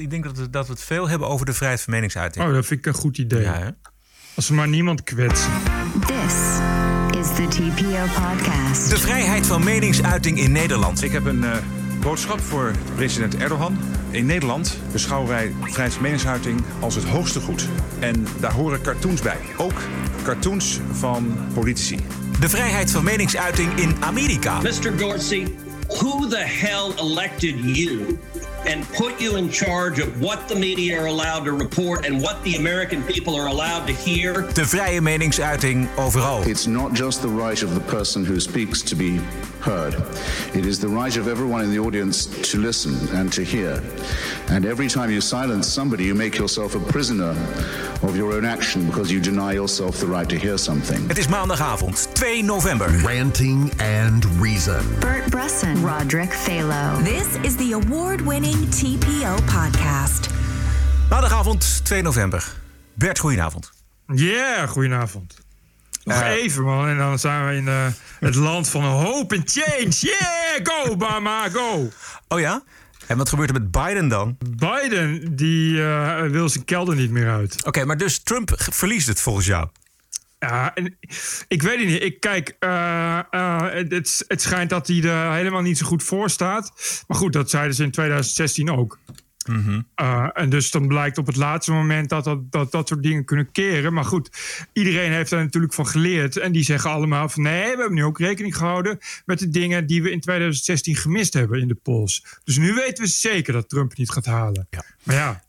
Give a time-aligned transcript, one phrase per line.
[0.00, 2.44] ik denk dat we, dat we het veel hebben over de vrijheid van meningsuiting.
[2.44, 3.42] Oh, dat vind ik een goed idee.
[3.42, 3.68] Ja, hè?
[4.34, 5.50] Als we maar niemand kwetsen.
[6.06, 6.34] This
[7.20, 8.90] is the TPO podcast.
[8.90, 11.02] De vrijheid van meningsuiting in Nederland.
[11.02, 11.56] Ik heb een eh,
[12.00, 13.78] boodschap voor president Erdogan.
[14.10, 17.68] In Nederland beschouwen wij vrijheid van meningsuiting als het hoogste goed.
[17.98, 19.38] En daar horen cartoons bij.
[19.56, 19.82] Ook
[20.22, 21.98] cartoons van politici.
[22.40, 24.60] De vrijheid van meningsuiting in Amerika.
[24.60, 24.96] Mr.
[24.96, 25.54] Dorsey,
[25.86, 28.18] who the hell elected you
[28.66, 32.42] and put you in charge of what the media are allowed to report and what
[32.44, 34.42] the American people are allowed to hear?
[34.54, 36.46] De vrije meningsuiting overal.
[36.46, 39.20] It's not just the right of the person who speaks to be
[39.60, 39.94] heard.
[40.54, 43.82] It is the right of everyone in the audience to listen and to hear.
[44.48, 47.34] And every time you silence somebody, you make yourself a prisoner
[48.02, 51.08] of your own action because you deny yourself the right to hear something.
[51.08, 52.88] Het is maandagavond, 2 november.
[53.04, 54.82] Ranting and Reason.
[55.00, 57.02] Bert Bresson, Roderick Phalo.
[57.04, 60.28] This is the award winning TPO podcast.
[61.10, 62.52] Maandagavond, 2 november.
[62.94, 63.72] Bert, goedenavond.
[64.14, 65.38] Yeah, goedenavond.
[66.04, 66.28] Nog Eh.
[66.30, 67.86] even man, en dan zijn we in eh,
[68.20, 69.88] het land van hope and change.
[70.00, 71.88] Yeah, go Obama, go!
[72.28, 72.62] Oh ja?
[73.06, 74.36] En wat gebeurt er met Biden dan?
[74.56, 77.64] Biden, die eh, wil zijn kelder niet meer uit.
[77.66, 79.68] Oké, maar dus Trump verliest het volgens jou.
[80.40, 80.96] Ja, en
[81.48, 82.02] ik weet het niet.
[82.02, 86.30] Ik kijk, eh, eh, het, het schijnt dat hij er helemaal niet zo goed voor
[86.30, 86.72] staat.
[87.06, 88.98] Maar goed, dat zeiden ze in 2016 ook.
[89.94, 93.24] Eh, en dus dan blijkt op het laatste moment dat dat, dat dat soort dingen
[93.24, 93.92] kunnen keren.
[93.92, 94.30] Maar goed,
[94.72, 96.36] iedereen heeft daar natuurlijk van geleerd.
[96.36, 99.86] En die zeggen allemaal van nee, we hebben nu ook rekening gehouden met de dingen
[99.86, 102.24] die we in 2016 gemist hebben in de polls.
[102.44, 104.66] Dus nu weten we zeker dat Trump het niet gaat halen.
[104.70, 104.84] Ja.
[105.02, 105.42] Maar ja,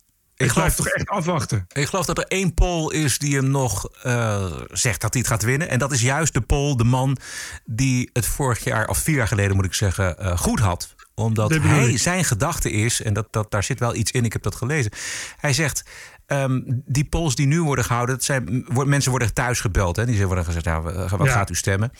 [0.43, 1.65] ik geloof- blijf toch echt afwachten.
[1.71, 5.31] Ik geloof dat er één poll is die hem nog eh, zegt dat hij het
[5.31, 5.69] gaat winnen.
[5.69, 7.17] En dat is juist de poll, de man
[7.65, 10.95] die het vorig jaar, of vier jaar geleden moet ik zeggen, eh, goed had.
[11.15, 11.99] Omdat hij, ik.
[11.99, 14.91] zijn gedachte is, en dat, dat, daar zit wel iets in, ik heb dat gelezen.
[15.37, 15.83] Hij zegt,
[16.25, 19.95] ehm, die polls die nu worden gehouden, dat zijn, mensen worden thuis gebeld.
[19.95, 20.05] Hè?
[20.05, 21.31] Die worden gezegd, nou, wat Ja.
[21.33, 21.91] gaat u stemmen?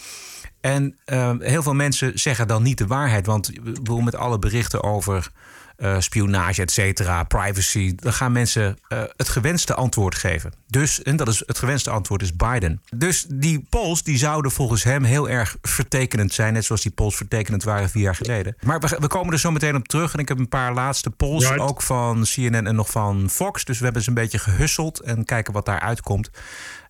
[0.62, 3.26] En ehm, heel veel mensen zeggen dan niet de waarheid.
[3.26, 5.32] Want ik met alle berichten over
[5.82, 10.54] eh, spionage, et cetera, privacy, dan gaan mensen eh, het gewenste antwoord geven.
[10.68, 12.82] Dus, en dat is het gewenste antwoord is Biden.
[12.96, 17.16] Dus die polls die zouden volgens hem heel erg vertekenend zijn, net zoals die polls
[17.16, 18.56] vertekenend waren vier jaar geleden.
[18.62, 20.14] Maar we, we komen er zo meteen op terug.
[20.14, 21.60] En ik heb een paar laatste polls, Right.
[21.60, 23.66] ook van CNN en nog van Fox.
[23.66, 26.30] Dus we hebben ze een beetje gehusseld en kijken wat daar uitkomt.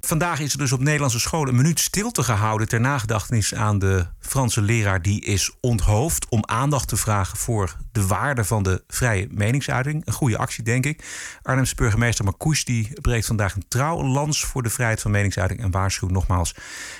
[0.01, 4.06] Vandaag is er dus op Nederlandse scholen een minuut stilte gehouden ter nagedachtenis aan de
[4.19, 9.28] Franse leraar die is onthoofd om aandacht te vragen voor de waarde van de vrije
[9.31, 10.01] meningsuiting.
[10.06, 11.03] Een goede actie, denk ik.
[11.41, 15.72] Arnhemse burgemeester Marcouch die breekt vandaag een trouw lans voor de vrijheid van meningsuiting en
[15.72, 16.56] waarschuwt nogmaals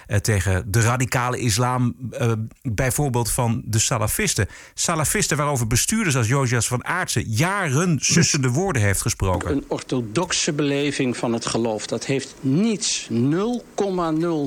[0.08, 2.32] eh, tegen de radicale islam, eh,
[2.62, 4.48] bijvoorbeeld van de salafisten.
[4.74, 9.52] Salafisten waarover bestuurders als Josias van Aartsen jaren sussende woorden heeft gesproken.
[9.52, 11.88] Een orthodoxe beleving van het geloof.
[11.88, 13.16] Dat heeft niets, 0,0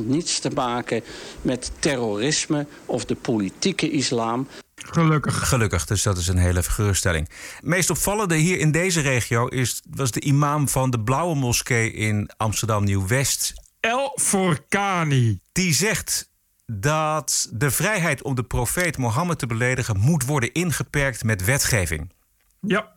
[0.07, 1.03] niets te maken
[1.43, 4.49] met terrorisme of de politieke islam.
[4.75, 5.49] Gelukkig.
[5.49, 7.29] Gelukkig, dus dat is een hele geruststelling.
[7.61, 12.31] Meest opvallende hier in deze regio is, was de imam van de Blauwe Moskee in
[12.37, 13.53] Amsterdam Nieuw-West.
[13.81, 15.41] El Forcani.
[15.53, 16.31] Die zegt
[16.67, 22.13] dat de vrijheid om de profeet Mohammed te beledigen moet worden ingeperkt met wetgeving.
[22.61, 22.93] Ja,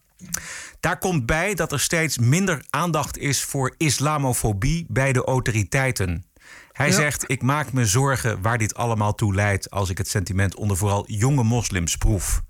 [0.79, 6.25] Daar komt bij dat er steeds minder aandacht is voor islamofobie bij de autoriteiten.
[6.71, 6.93] Hij Ja.
[6.93, 10.77] zegt: Ik maak me zorgen waar dit allemaal toe leidt als ik het sentiment onder
[10.77, 12.41] vooral jonge moslims proef.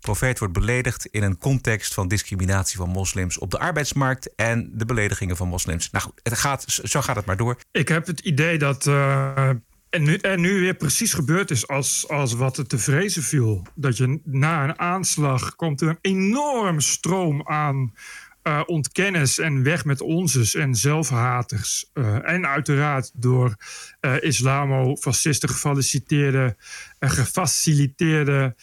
[0.00, 4.84] Profeet wordt beledigd in een context van discriminatie van moslims op de arbeidsmarkt en de
[4.84, 5.90] beledigingen van moslims.
[5.90, 7.56] Nou goed, het gaat, zo gaat het maar door.
[7.72, 9.50] Ik heb het idee dat eh,
[9.94, 13.66] en nu, en nu weer precies gebeurd is als, als wat er te vrezen viel.
[13.74, 17.94] Dat je na een aanslag komt er een enorme stroom aan
[18.42, 21.90] eh, ontkennis en weg met onzes en zelfhaters.
[21.92, 23.56] Eh, en uiteraard door
[24.00, 26.56] eh islamofascisten gefaciliteerde,
[26.98, 28.56] gefaciliteerde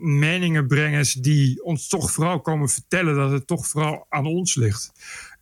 [0.00, 4.92] meningenbrengers die ons toch vooral komen vertellen dat het toch vooral aan ons ligt.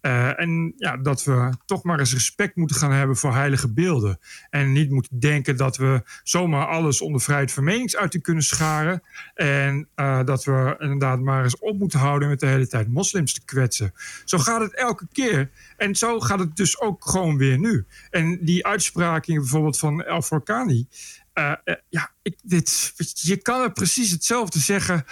[0.03, 4.19] Eh, en ja, dat we toch maar eens respect moeten gaan hebben voor heilige beelden.
[4.51, 9.03] En niet moeten denken dat we zomaar alles onder vrijheid van meningsuiting kunnen scharen.
[9.35, 13.33] En eh, dat we inderdaad maar eens op moeten houden met de hele tijd moslims
[13.33, 13.93] te kwetsen.
[14.25, 15.51] Zo gaat het elke keer.
[15.77, 17.87] En zo gaat het dus ook gewoon weer nu.
[18.11, 20.87] En die uitspraking bijvoorbeeld van El Forcani.
[21.33, 25.05] eh, eh, ja, ik, dit, je kan er precies hetzelfde zeggen.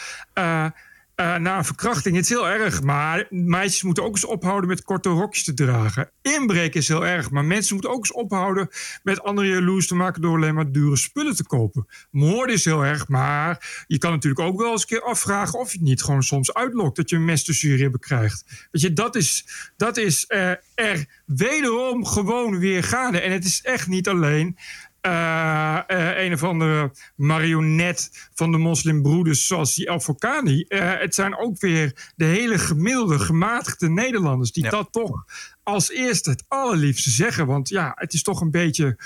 [1.21, 2.15] Eh, na een verkrachting.
[2.15, 6.11] Het is heel erg, maar meisjes moeten ook eens ophouden met korte rokjes te dragen.
[6.23, 8.69] Inbreken is heel erg, maar mensen moeten ook eens ophouden
[9.03, 11.87] met anderen jaloers te maken door alleen maar dure spullen te kopen.
[12.11, 15.73] Moord is heel erg, maar je kan natuurlijk ook wel eens een keer afvragen of
[15.73, 18.69] je het niet gewoon soms uitlokt dat je een mes tussen je krijgt.
[18.71, 19.47] Weet je, dat is,
[19.77, 23.21] dat is uh, er wederom gewoon weer gaande.
[23.21, 24.57] En het is echt niet alleen
[25.07, 30.65] uh, uh, een of andere marionet van de moslimbroeders zoals die Alfokani.
[30.69, 35.25] Uh, het zijn ook weer de hele gemiddelde, gematigde Nederlanders die dat toch
[35.63, 37.47] als eerste het allerliefste zeggen.
[37.47, 38.99] Want ja, het is toch een beetje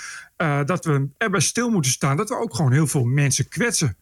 [0.65, 3.97] dat we erbij stil moeten staan dat we ook gewoon heel veel mensen kwetsen.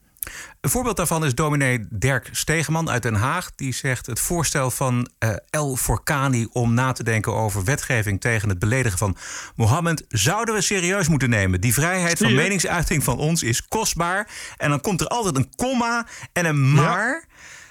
[0.61, 3.51] Een voorbeeld daarvan is dominee Dirk Stegeman uit Den Haag.
[3.55, 8.49] Die zegt het voorstel van uh, El Forkani om na te denken over wetgeving tegen
[8.49, 9.17] het beledigen van
[9.55, 11.61] Mohammed zouden we serieus moeten nemen.
[11.61, 14.27] Die vrijheid van meningsuiting van ons is kostbaar.
[14.57, 17.25] En dan komt er altijd een komma en een maar.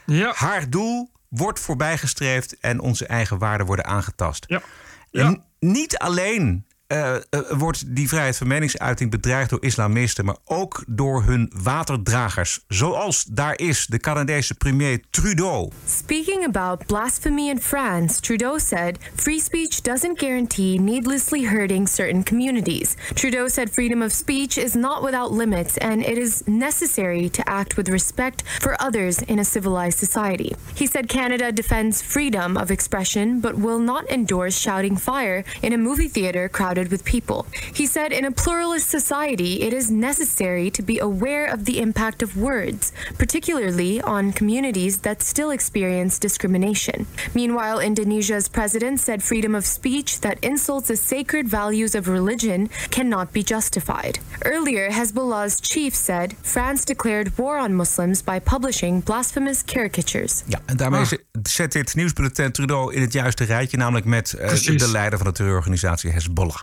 [0.06, 0.16] Ja.
[0.16, 0.32] Ja.
[0.34, 4.44] Haar doel wordt voorbijgestreefd en onze eigen waarden worden aangetast.
[4.48, 4.62] Ja.
[5.10, 7.16] En niet alleen uh,
[7.50, 12.64] wordt die vrijheid van meningsuiting bedreigd door islamisten, maar ook door hun waterdragers.
[12.68, 15.70] Zoals daar is de Canadese premier Trudeau.
[15.86, 22.94] Speaking about blasphemy in France, Trudeau said free speech doesn't guarantee needlessly hurting certain communities.
[23.14, 27.76] Trudeau said freedom of speech is not without limits and it is necessary to act
[27.76, 30.54] with respect for others in a civilized society.
[30.74, 35.78] He said Canada defends freedom of expression but will not endorse shouting fire in a
[35.78, 37.46] movie theater crowded with people.
[37.74, 42.22] He said in a pluralist society, it is necessary to be aware of the impact
[42.22, 47.06] of words, particularly on communities that still experience discrimination.
[47.34, 53.32] Meanwhile, Indonesia's president said freedom of speech that insults the sacred values of religion cannot
[53.32, 54.18] be justified.
[54.44, 60.42] Earlier, Hezbollah's chief said France declared war on Muslims by publishing blasphemous caricatures.
[60.46, 61.12] Ja, en daarmee ah.
[61.42, 65.32] zet dit nieuwsbulletin Trudeau in het juiste rijtje, namelijk met uh, de leider van de
[65.32, 66.60] terreurorganisatie Hezbollah.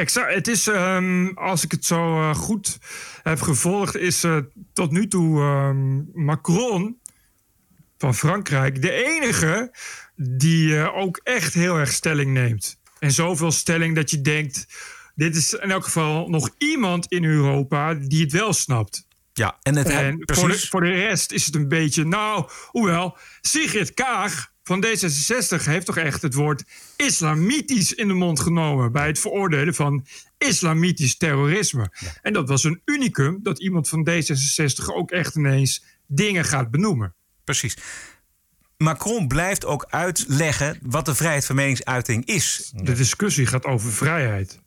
[0.00, 0.34] Exact.
[0.34, 2.78] Het is, um, als ik het zo uh, goed
[3.22, 4.36] heb gevolgd, is uh,
[4.72, 7.00] tot nu toe um, Macron
[7.98, 9.74] van Frankrijk de enige
[10.16, 12.78] die uh, ook echt heel erg stelling neemt.
[12.98, 14.66] En zoveel stelling dat je denkt,
[15.14, 19.06] dit is in elk geval nog iemand in Europa die het wel snapt.
[19.32, 23.16] Ja, en, het en voor, de, voor de rest is het een beetje, nou, hoewel,
[23.40, 26.64] Sigrid Kaag van D66 heeft toch echt het woord
[26.96, 30.06] islamitisch in de mond genomen bij het veroordelen van
[30.38, 31.92] islamitisch terrorisme.
[32.22, 37.14] En dat was een unicum dat iemand van D66 ook echt ineens dingen gaat benoemen.
[37.44, 37.76] Precies.
[38.76, 42.72] Macron blijft ook uitleggen wat de vrijheid van meningsuiting is.
[42.74, 44.60] De discussie gaat over vrijheid.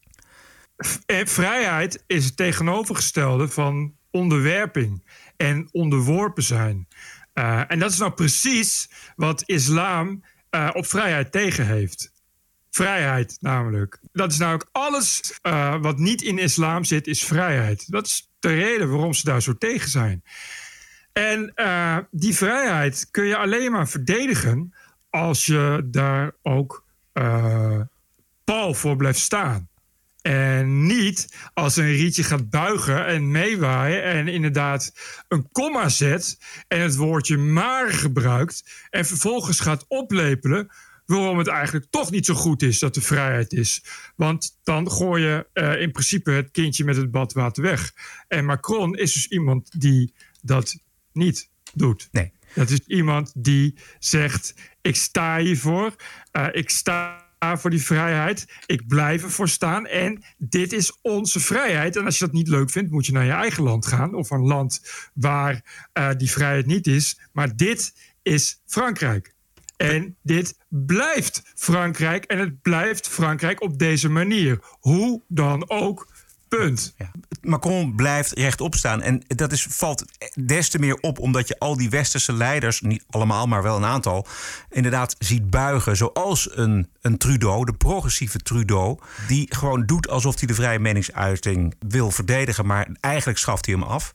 [1.05, 5.03] En vrijheid is het tegenovergestelde van onderwerping
[5.37, 6.87] en onderworpen zijn.
[7.33, 12.11] Uh, en dat is nou precies wat islam uh, op vrijheid tegen heeft.
[12.69, 13.99] Vrijheid namelijk.
[14.11, 17.91] Dat is namelijk alles uh, wat niet in islam zit, is vrijheid.
[17.91, 20.23] Dat is de reden waarom ze daar zo tegen zijn.
[21.13, 21.53] En
[22.11, 24.73] die vrijheid kun je alleen maar verdedigen
[25.09, 26.85] als je daar ook
[28.43, 29.69] pal voor blijft staan.
[30.23, 34.93] En niet als een rietje gaat buigen en meewaaien en inderdaad
[35.27, 36.37] een komma zet
[36.67, 40.69] en het woordje maar gebruikt en vervolgens gaat oplepelen
[41.05, 43.83] waarom het eigenlijk toch niet zo goed is dat er vrijheid is.
[44.15, 47.93] Want dan gooi je uh, in principe het kindje met het badwater weg.
[48.27, 50.75] En Macron is dus iemand die dat
[51.13, 52.07] niet doet.
[52.11, 52.31] Nee.
[52.55, 55.95] Dat is iemand die zegt: Ik sta hiervoor,
[56.31, 58.47] uh, ik sta voor die vrijheid.
[58.65, 59.85] Ik blijf ervoor staan.
[59.85, 61.95] En dit is onze vrijheid.
[61.95, 64.15] En als je dat niet leuk vindt, moet je naar je eigen land gaan.
[64.15, 64.81] Of een land
[65.13, 67.19] waar uh, die vrijheid niet is.
[67.31, 69.33] Maar dit is Frankrijk.
[69.77, 72.23] En dit blijft Frankrijk.
[72.23, 74.59] En het blijft Frankrijk op deze manier.
[74.79, 76.12] Hoe dan ook
[76.57, 76.95] Punt.
[77.41, 79.01] Macron blijft rechtop staan.
[79.01, 83.03] En dat is, valt des te meer op omdat je al die westerse leiders, niet
[83.09, 84.27] allemaal, maar wel een aantal,
[84.69, 85.97] inderdaad ziet buigen.
[85.97, 91.75] Zoals een, een Trudeau, de progressieve Trudeau, die gewoon doet alsof hij de vrije meningsuiting
[91.87, 94.13] wil verdedigen, maar eigenlijk schaft hij hem af.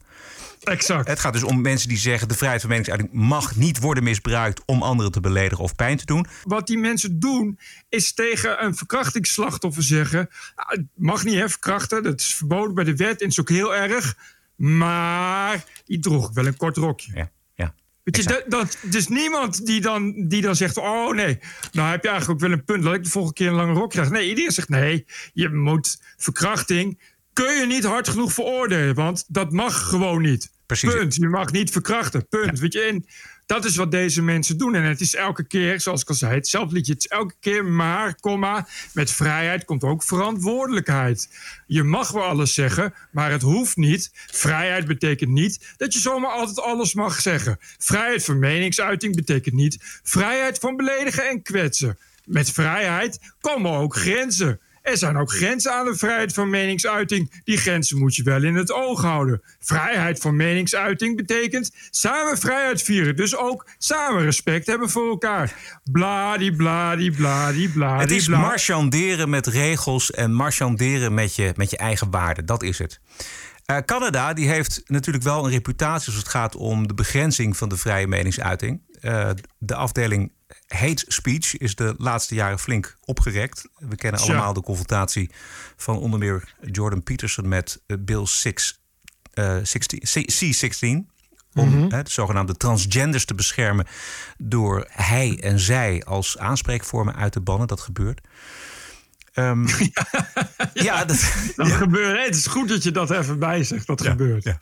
[0.62, 1.09] Exact.
[1.09, 2.29] Het gaat dus om mensen die zeggen...
[2.29, 4.62] de vrijheid van meningsuiting mag niet worden misbruikt...
[4.65, 6.27] om anderen te beledigen of pijn te doen.
[6.43, 10.29] Wat die mensen doen, is tegen een verkrachtingsslachtoffer zeggen...
[10.57, 13.21] Nou, het mag niet hè, verkrachten, dat is verboden bij de wet...
[13.21, 14.17] en het is ook heel erg,
[14.57, 17.12] maar die droeg wel een kort rokje.
[17.15, 17.31] Ja.
[17.55, 17.75] ja.
[18.03, 21.38] Weet je, dat, dat, dus niemand die dan, die dan zegt: Oh nee,
[21.73, 22.85] nou heb je eigenlijk ook wel een punt.
[22.85, 24.12] Laat ik de volgende keer een lange rok krijgen.
[24.12, 26.99] Nee, iedereen zegt: Nee, je moet verkrachting
[27.45, 28.95] kun je niet hard genoeg veroordelen.
[28.95, 30.50] Want dat mag gewoon niet.
[30.66, 30.92] Precies.
[30.92, 31.14] Punt.
[31.14, 32.28] Je mag niet verkrachten.
[32.28, 32.59] Punt.
[32.59, 33.07] Weet je, en
[33.47, 34.75] Dat is wat deze mensen doen.
[34.75, 36.92] En het is elke keer, zoals ik al zei, hetzelfde liedje.
[36.92, 41.28] Het is elke keer maar, komma, met vrijheid komt ook verantwoordelijkheid.
[41.66, 44.11] Je mag wel alles zeggen, maar het hoeft niet.
[44.30, 47.59] Vrijheid betekent niet dat je zomaar altijd alles mag zeggen.
[47.78, 51.99] Vrijheid van meningsuiting betekent niet vrijheid van beledigen en kwetsen.
[52.25, 54.61] Met vrijheid komen ook grenzen.
[54.90, 57.40] Er zijn ook grenzen aan de vrijheid van meningsuiting.
[57.45, 59.42] Die grenzen moet je wel in het oog houden.
[59.61, 63.16] Vrijheid van meningsuiting betekent samen vrijheid vieren.
[63.16, 65.54] Dus ook samen respect hebben voor elkaar.
[65.92, 68.00] Bladi, bladi, bladi, bladi.
[68.00, 72.47] Het is marchanderen met regels en marchanderen met je, met je eigen waarden.
[72.47, 73.00] Dat is het.
[73.71, 77.68] Uh, Canada die heeft natuurlijk wel een reputatie als het gaat om de begrenzing van
[77.68, 78.80] de vrije meningsuiting.
[79.00, 80.33] Uh, de afdeling
[80.69, 83.69] hate speech is de laatste jaren flink opgerekt.
[83.79, 85.31] We kennen allemaal de confrontatie
[85.77, 88.81] van onder meer Jordan Peterson met eh, Bill 6,
[89.35, 91.17] uh, 16, C16.
[91.55, 91.89] Om mm -hmm.
[91.89, 93.87] de zogenaamde transgenders te beschermen
[94.39, 97.67] door hij en zij als aanspreekvormen uit te bannen.
[97.67, 98.21] Dat gebeurt.
[99.35, 100.07] Um, ja,
[100.73, 102.27] ja, dat, dat gebeurt.
[102.27, 103.87] Het is goed dat je dat even bij zegt.
[103.87, 104.45] Dat gebeurt.
[104.45, 104.59] Ja.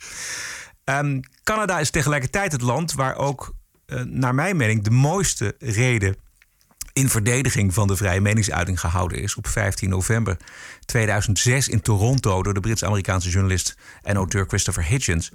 [0.99, 3.53] Um, Canada is tegelijkertijd het land waar ook
[4.05, 6.15] naar mijn mening de mooiste reden
[6.97, 10.37] in verdediging van de vrije meningsuiting gehouden is op 15 november
[10.85, 15.31] 2006 in Toronto door de Brits-Amerikaanse journalist en auteur Christopher Hitchens.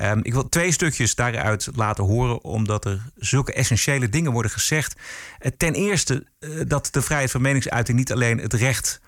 [0.00, 4.94] Um, ik wil twee stukjes daaruit laten horen, omdat er zulke essentiële dingen worden gezegd.
[5.40, 9.00] Uh, ten eerste uh, dat de vrijheid van meningsuiting niet alleen het recht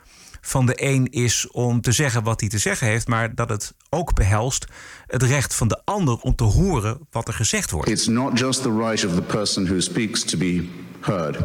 [0.47, 3.75] van de een is om te zeggen wat hij te zeggen heeft, maar dat het
[3.91, 4.65] ook behelst
[5.07, 7.89] het recht van de ander om te horen wat er gezegd wordt.
[7.89, 10.69] It's not just the right of the person who speaks to be
[11.01, 11.37] heard.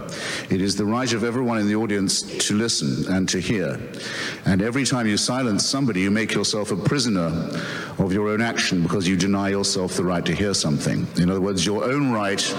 [0.47, 3.79] It is the right of everyone in the audience to listen and to hear.
[4.43, 7.31] And every time you silence somebody, you make yourself a prisoner
[7.97, 11.07] of your own action because you deny yourself the right to hear something.
[11.15, 12.55] In other words, your own right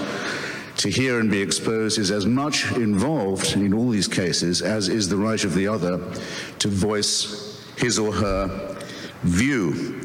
[0.77, 5.07] to hear and be exposed is as much involved in all these cases as is
[5.07, 5.99] the right of the other
[6.59, 8.75] to voice his or her
[9.21, 9.99] view.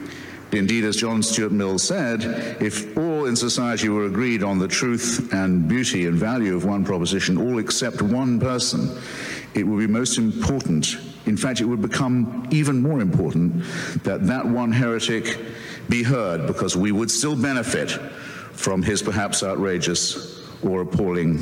[0.53, 2.23] Indeed, as John Stuart Mill said,
[2.63, 6.85] if all in society were agreed on the truth and beauty and value of one
[6.85, 8.99] proposition, all except one person,
[9.55, 10.97] it would be most important.
[11.27, 13.63] In fact, it would become even more important
[14.05, 15.39] that that one heretic
[15.91, 17.91] be heard because we would still benefit
[18.53, 21.39] from his perhaps outrageous or appalling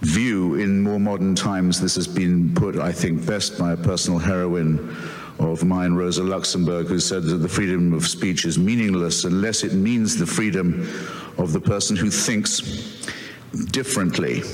[0.00, 0.54] view.
[0.54, 4.78] In more modern times, this has been put, I think, best by a personal heroine
[5.38, 9.72] of mine, Rosa Luxemburg, who said that the freedom of speech is meaningless unless it
[9.72, 10.86] means the freedom
[11.36, 12.62] of the person who thinks
[13.70, 14.44] differently.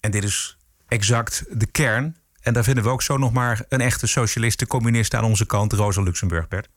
[0.00, 0.56] En dit is
[0.88, 2.16] exact de kern.
[2.40, 5.72] En daar vinden we ook zo nog maar een echte socialiste, communist aan onze kant,
[5.72, 6.68] Rosa Luxemburg, Bert.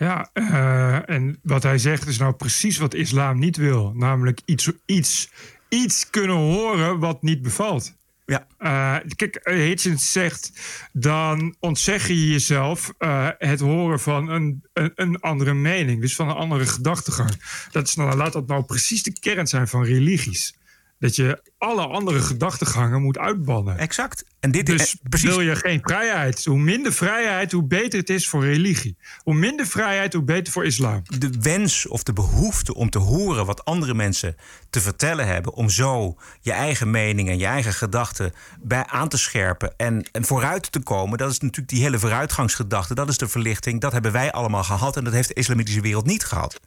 [0.00, 3.92] Ja, uh, en wat hij zegt is nou precies wat islam niet wil.
[3.94, 5.30] Namelijk iets, iets,
[5.68, 7.94] iets kunnen horen wat niet bevalt.
[8.26, 8.46] Ja.
[8.58, 10.52] Uh, kijk, Hitchens zegt,
[10.92, 16.00] dan ontzeg je jezelf uh, het horen van een, een, een, andere mening.
[16.00, 17.30] Dus van een andere gedachtegang.
[17.70, 20.54] Dat is nou, laat dat nou precies de kern zijn van religies.
[21.00, 23.78] Dat je alle andere gedachtegangen moet uitbannen.
[23.78, 24.24] Exact.
[24.40, 25.28] En dit dus precies...
[25.28, 26.44] wil je geen vrijheid.
[26.44, 28.96] Hoe minder vrijheid, hoe beter het is voor religie.
[29.18, 31.02] Hoe minder vrijheid, hoe beter voor islam.
[31.18, 34.36] De wens of de behoefte om te horen wat andere mensen
[34.70, 35.54] te vertellen hebben...
[35.54, 39.74] om zo je eigen mening en je eigen gedachten bij aan te scherpen...
[39.76, 42.94] En, en vooruit te komen, dat is natuurlijk die hele vooruitgangsgedachte.
[42.94, 44.96] Dat is de verlichting, dat hebben wij allemaal gehad...
[44.96, 46.60] en dat heeft de islamitische wereld niet gehad.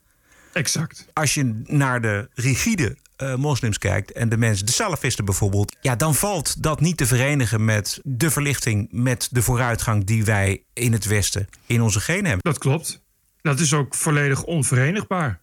[0.53, 1.07] Exact.
[1.13, 5.95] Als je naar de rigide uh, moslims kijkt en de mensen, de salafisten bijvoorbeeld, ja,
[5.95, 10.91] dan valt dat niet te verenigen met de verlichting, met de vooruitgang die wij in
[10.91, 12.51] het Westen in onze genen hebben.
[12.51, 13.01] Dat klopt.
[13.41, 15.39] Dat is ook volledig onverenigbaar.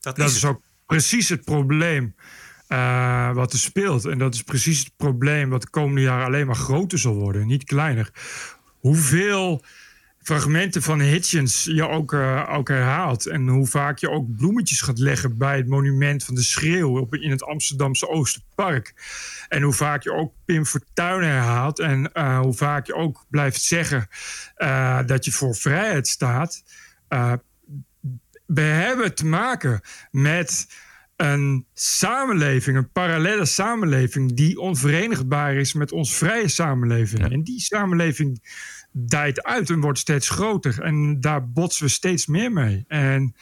[0.00, 2.14] Dat is, dat is ook precies het probleem
[2.68, 4.04] uh, wat er speelt.
[4.04, 7.46] En dat is precies het probleem wat de komende jaren alleen maar groter zal worden,
[7.46, 8.10] niet kleiner.
[8.78, 9.64] Hoeveel
[10.22, 13.26] fragmenten van Hitchens je ook, uh, ook herhaalt.
[13.26, 17.14] En hoe vaak je ook bloemetjes gaat leggen bij het monument van de Schreeuw op,
[17.14, 18.94] in het Amsterdamse Oosterpark.
[19.48, 21.78] En hoe vaak je ook Pim Fortuyn herhaalt.
[21.78, 24.08] En uh, hoe vaak je ook blijft zeggen
[24.58, 26.62] uh, dat je voor vrijheid staat.
[28.46, 30.66] we hebben te maken met
[31.20, 37.20] een samenleving, een parallele samenleving, die onverenigbaar is met ons vrije samenleving.
[37.20, 37.30] Ja.
[37.30, 38.42] En die samenleving
[38.92, 40.82] dijt uit en wordt steeds groter.
[40.82, 42.84] En daar botsen we steeds meer mee.
[42.88, 43.34] En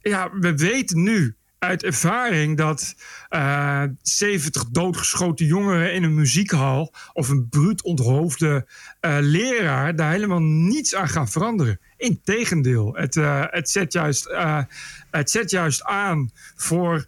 [0.00, 2.94] ja, we weten nu uit ervaring dat
[3.30, 8.66] uh, 70 doodgeschoten jongeren in een muziekhal of een bruut onthoofde
[9.00, 11.80] uh, leraar daar helemaal niets aan gaan veranderen.
[11.96, 14.28] Integendeel, het, uh, het, zet, juist,
[15.10, 17.06] het zet juist aan voor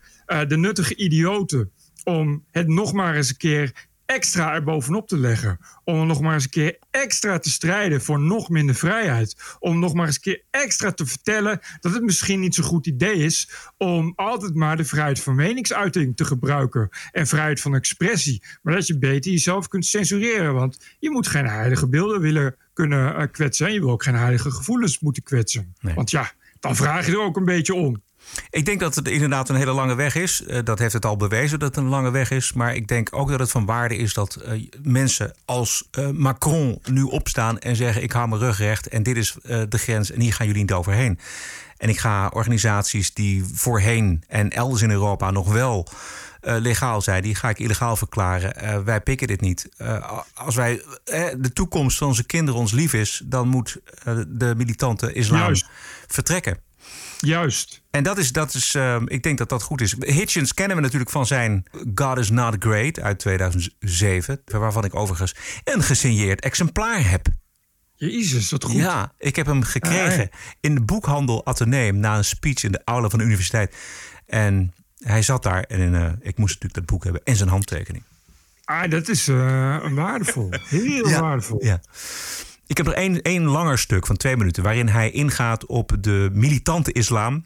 [0.49, 1.73] de nuttige idioten
[2.05, 5.59] om het nog maar eens een keer extra er bovenop te leggen.
[5.85, 9.57] Om nog maar eens een keer extra te strijden voor nog minder vrijheid.
[9.59, 12.87] Om nog maar eens een keer extra te vertellen dat het misschien niet zo'n goed
[12.87, 16.89] idee is om altijd maar de vrijheid van meningsuiting te gebruiken.
[17.13, 18.43] En vrijheid van expressie.
[18.63, 20.55] Maar dat je beter jezelf kunt censureren.
[20.55, 23.67] Want je moet geen heilige beelden willen kunnen uh, kwetsen.
[23.67, 25.75] En je wil ook geen heilige gevoelens moeten kwetsen.
[25.81, 28.03] Want ja, dan vraag je er ook een beetje om.
[28.51, 30.43] Ik denk dat het inderdaad een hele lange weg is.
[30.47, 32.53] Uh, dat heeft het al bewezen dat het een lange weg is.
[32.53, 36.79] Maar ik denk ook dat het van waarde is dat uh, mensen als uh, Macron
[36.91, 40.21] nu opstaan en zeggen: Ik hou mijn rug recht en dit is de grens en
[40.21, 41.19] hier gaan jullie niet overheen.
[41.77, 45.89] En ik ga organisaties die voorheen en elders in Europa nog wel
[46.41, 48.85] legaal zijn, die ga ik illegaal verklaren.
[48.85, 49.69] wij pikken dit niet.
[50.35, 50.83] als wij
[51.39, 53.81] de toekomst van onze kinderen ons lief is, dan moet
[54.29, 55.67] de militante islam Juist.
[56.07, 56.68] vertrekken.
[57.19, 57.83] Juist.
[57.91, 59.95] En dat is, dat is uh, ik denk dat dat goed is.
[59.99, 64.41] Hitchens kennen we natuurlijk van zijn God is Not Great uit 2007.
[64.45, 65.35] Waarvan ik overigens
[65.65, 67.27] een gesigneerd exemplaar heb.
[67.95, 68.75] Jezus, wat goed.
[68.75, 72.81] Ja, ik heb hem gekregen ah, in de boekhandel Atheneum na een speech in de
[72.85, 73.75] aula van de universiteit.
[74.27, 78.05] En hij zat daar en uh, ik moest natuurlijk dat boek hebben en zijn handtekening.
[78.65, 80.49] Ah, dat is uh, waardevol.
[80.69, 81.65] Heel ja, waardevol.
[81.65, 81.81] Ja.
[82.69, 86.31] Ik heb er één, één langer stuk van twee minuten waarin hij ingaat op de
[86.33, 87.45] militante islam.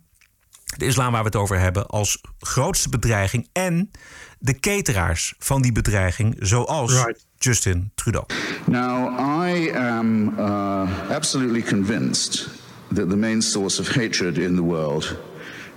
[0.77, 3.91] De islam waar we het over hebben als grootste bedreiging en
[4.39, 7.27] de cateraars van die bedreiging, zoals right.
[7.39, 8.27] Justin Trudeau.
[8.67, 12.49] Now, I am uh, absolutely convinced
[12.95, 15.17] that the main source of hatred in the world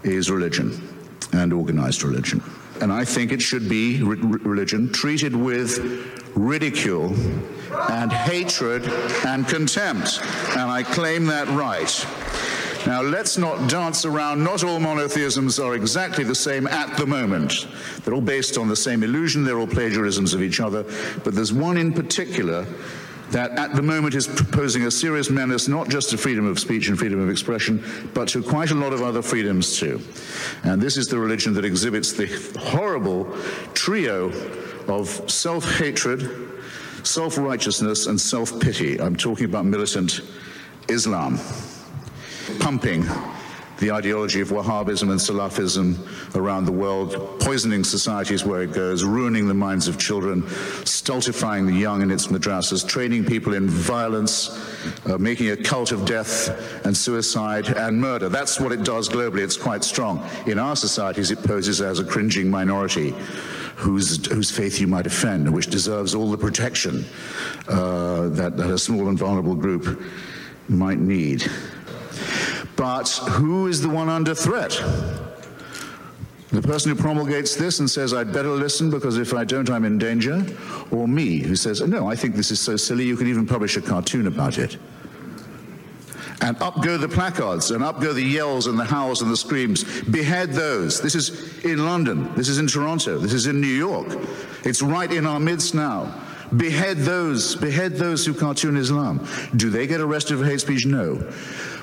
[0.02, 0.74] is religion
[1.32, 2.42] and organized religion.
[2.82, 4.04] And I think it should be
[4.44, 5.82] religion treated with
[6.36, 7.16] ridicule
[7.90, 8.86] and hatred
[9.26, 10.20] and contempt.
[10.52, 12.06] And I claim that right.
[12.86, 14.44] Now, let's not dance around.
[14.44, 17.68] Not all monotheisms are exactly the same at the moment.
[18.04, 20.84] They're all based on the same illusion, they're all plagiarisms of each other.
[21.24, 22.66] But there's one in particular
[23.32, 26.90] that at the moment is posing a serious menace not just to freedom of speech
[26.90, 30.00] and freedom of expression, but to quite a lot of other freedoms too.
[30.64, 32.28] And this is the religion that exhibits the
[32.60, 33.36] horrible
[33.74, 34.30] trio
[34.88, 36.30] of self hatred,
[37.04, 39.00] self righteousness, and self pity.
[39.00, 40.22] I'm talking about militant
[40.88, 41.40] Islam.
[42.60, 43.06] Pumping
[43.80, 45.98] the ideology of Wahhabism and Salafism
[46.36, 50.48] around the world, poisoning societies where it goes, ruining the minds of children,
[50.86, 54.50] stultifying the young in its madrasas, training people in violence,
[55.06, 58.30] uh, making a cult of death and suicide and murder.
[58.30, 59.42] That's what it does globally.
[59.42, 60.26] It's quite strong.
[60.48, 63.14] In our societies, it poses as a cringing minority.
[63.76, 67.04] Whose, whose faith you might offend, which deserves all the protection
[67.68, 70.02] uh, that, that a small and vulnerable group
[70.70, 71.46] might need.
[72.76, 74.72] But who is the one under threat?
[76.52, 79.84] The person who promulgates this and says, I'd better listen because if I don't, I'm
[79.84, 80.46] in danger?
[80.92, 83.76] Or me, who says, No, I think this is so silly, you could even publish
[83.76, 84.78] a cartoon about it.
[86.42, 89.38] And up go the placards, and up go the yells and the howls and the
[89.38, 89.84] screams.
[90.04, 91.02] Behead those.
[91.02, 92.34] This is in London.
[92.36, 93.18] This is in Toronto.
[93.18, 94.08] This is in New York.
[94.64, 96.14] It's right in our midst now.
[96.56, 97.56] Behead those.
[97.56, 99.26] Behead those who cartoon Islam.
[99.56, 100.86] Do they get arrested for hate speech?
[100.86, 101.16] No.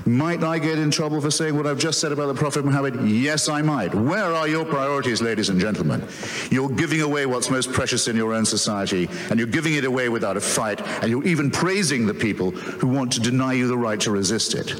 [0.04, 3.08] Might I get in trouble for saying what I've just said about the Prophet Muhammad?
[3.08, 3.94] Yes, I might.
[3.94, 6.02] Where are your priorities, ladies and gentlemen?
[6.50, 10.08] You're giving away what's most precious in your own society, and you're giving it away
[10.08, 13.78] without a fight, and you're even praising the people who want to deny you the
[13.78, 14.74] right to resist it.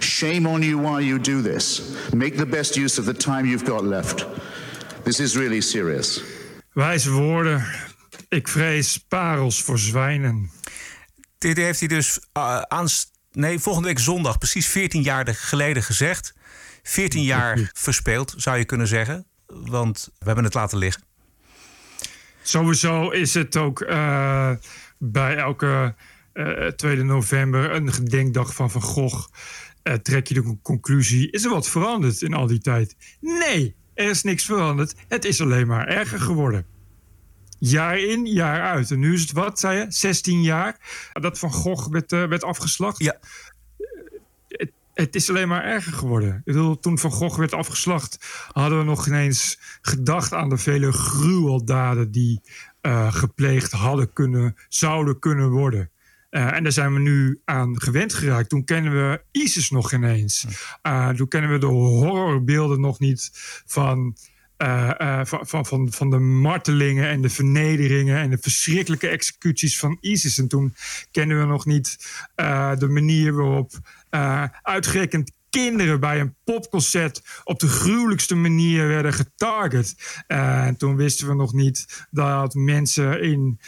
[0.00, 2.12] Shame on you while you do this.
[2.12, 4.26] Make the best use of the time you've got left.
[5.04, 6.22] This is really serious.
[6.72, 7.64] Wijze woorden.
[8.28, 10.50] Ik vrees parels voor zwijnen.
[11.38, 16.34] Dit heeft hij dus uh, aanst nee, volgende week zondag, precies 14 jaar geleden gezegd.
[16.82, 19.26] 14 jaar verspeeld, zou je kunnen zeggen.
[19.46, 21.02] Want we hebben het laten liggen.
[22.42, 24.50] Sowieso is het ook uh,
[24.98, 25.94] bij elke
[26.34, 29.28] uh, eh, 2 november een gedenkdag van Van Gogh.
[29.82, 32.96] Uh, trek je de conclusie: is er wat veranderd in al die tijd?
[33.20, 34.94] Nee, er is niks veranderd.
[35.08, 36.66] Het is alleen maar erger geworden
[37.58, 38.90] jaar in, jaar uit.
[38.90, 40.76] En nu is het wat, zei je, 16 jaar
[41.12, 42.98] dat Van Gogh werd, uh, werd afgeslacht.
[42.98, 43.18] Ja.
[44.48, 46.34] Het, het, is alleen maar erger geworden.
[46.34, 48.18] Ik bedoel, toen Van Gogh werd afgeslacht,
[48.52, 52.40] hadden we nog ineens gedacht aan de vele gruweldaden die
[52.82, 55.90] uh, gepleegd hadden kunnen, zouden kunnen worden.
[56.30, 58.48] Uh, en daar zijn we nu aan gewend geraakt.
[58.48, 60.46] Toen kennen we ISIS nog ineens.
[60.82, 63.30] Uh, toen kennen we de horrorbeelden nog niet
[63.66, 64.16] van
[64.62, 70.38] uh, van, van, van de martelingen en de vernederingen en de verschrikkelijke executies van ISIS.
[70.38, 70.74] En toen
[71.10, 71.96] kenden we nog niet
[72.36, 73.72] uh, de manier waarop
[74.62, 80.22] uitgerekend kinderen bij een popconcert op de gruwelijkste manier werden getarget.
[80.26, 83.60] Eh, en toen wisten we nog niet dat mensen in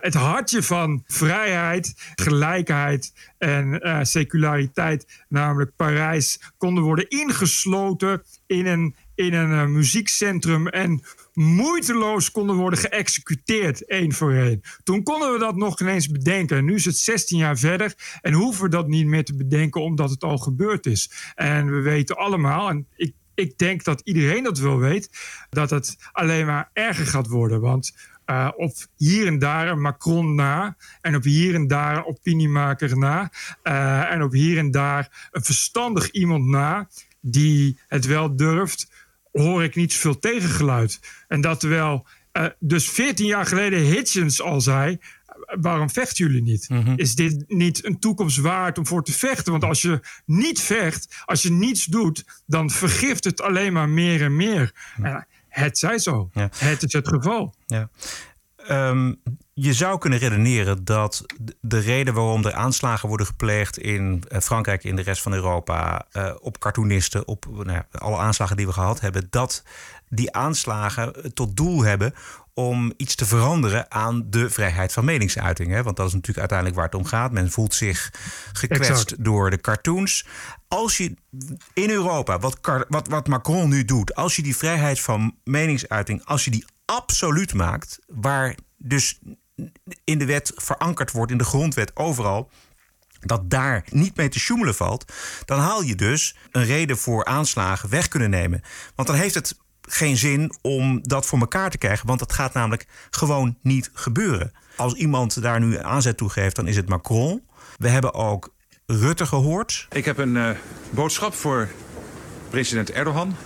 [0.00, 9.32] het hartje van vrijheid, gelijkheid en seculariteit, namelijk Parijs, konden worden ingesloten in een, in
[9.32, 11.02] een muziekcentrum en
[11.32, 14.60] moeiteloos konden worden geëxecuteerd, één voor één.
[14.82, 16.64] Toen konden we dat nog ineens bedenken.
[16.64, 20.10] Nu is het 16 jaar verder en hoeven we dat niet meer te bedenken omdat
[20.10, 21.10] het al gebeurd is.
[21.34, 25.10] En we weten allemaal, en ik, ik denk dat iedereen dat wel weet,
[25.50, 27.60] dat het alleen maar erger gaat worden.
[27.60, 27.92] Want
[28.26, 30.76] uh, op hier en daar een Macron na.
[31.00, 33.30] En op hier en daar een opiniemaker na.
[33.62, 36.88] Uh, en op hier en daar een verstandig iemand na.
[37.20, 38.97] Die het wel durft
[39.38, 41.00] hoor ik niet zoveel tegengeluid.
[41.28, 44.98] En dat terwijl uh, dus 14 jaar geleden Hitchens al zei...
[45.60, 46.68] waarom vechten jullie niet?
[46.68, 46.98] Mm -hmm.
[46.98, 49.52] Is dit niet een toekomst waard om voor te vechten?
[49.52, 52.42] Want als je niet vecht, als je niets doet...
[52.46, 54.72] dan vergift het alleen maar meer en meer.
[55.02, 55.26] Ja.
[55.48, 56.30] het zij zo.
[56.32, 56.50] Ja.
[56.54, 57.54] Het is het geval.
[57.66, 57.90] Ja.
[58.70, 59.20] Um,
[59.60, 61.24] je zou kunnen redeneren dat
[61.60, 66.34] de reden waarom er aanslagen worden gepleegd in Frankrijk, in de rest van Europa, uh,
[66.40, 69.62] op cartoonisten, op nou ja, alle aanslagen die we gehad hebben, dat
[70.08, 72.14] die aanslagen tot doel hebben
[72.54, 75.70] om iets te veranderen aan de vrijheid van meningsuiting.
[75.70, 75.82] Hè?
[75.82, 77.32] Want dat is natuurlijk uiteindelijk waar het om gaat.
[77.32, 78.12] Men voelt zich
[78.52, 79.24] gekwetst exact.
[79.24, 80.26] door de cartoons.
[80.68, 81.14] Als je
[81.72, 86.44] in Europa, wat, wat, wat Macron nu doet, als je die vrijheid van meningsuiting, als
[86.44, 89.18] je die absoluut maakt, waar dus
[90.04, 92.50] in de wet verankerd wordt, in de grondwet overal,
[93.20, 95.12] dat daar niet mee te sjoemelen valt,
[95.44, 98.62] dan haal je dus een reden voor aanslagen weg kunnen nemen.
[98.94, 102.52] Want dan heeft het geen zin om dat voor elkaar te krijgen, want dat gaat
[102.52, 104.52] namelijk gewoon niet gebeuren.
[104.76, 107.42] Als iemand daar nu aanzet toe geeft, dan is het Macron.
[107.76, 108.54] We hebben ook
[108.86, 109.86] Rutte gehoord.
[109.90, 110.50] Ik heb een uh,
[110.90, 111.68] boodschap voor
[112.50, 113.36] president Erdogan.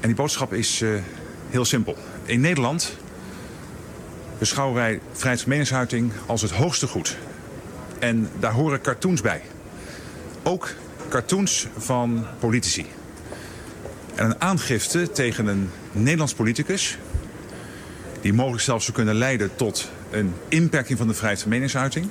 [0.00, 1.02] En die boodschap is uh,
[1.50, 1.96] heel simpel.
[2.24, 2.96] In Nederland
[4.40, 7.16] beschouwen wij vrijheid van meningsuiting als het hoogste goed.
[7.98, 9.42] En daar horen cartoons bij.
[10.42, 10.74] Ook
[11.08, 12.86] cartoons van politici.
[14.14, 16.98] En een aangifte tegen een Nederlands politicus...
[18.20, 22.08] die mogelijk zelfs zou kunnen leiden tot een inperking van de vrijheid van meningsuiting...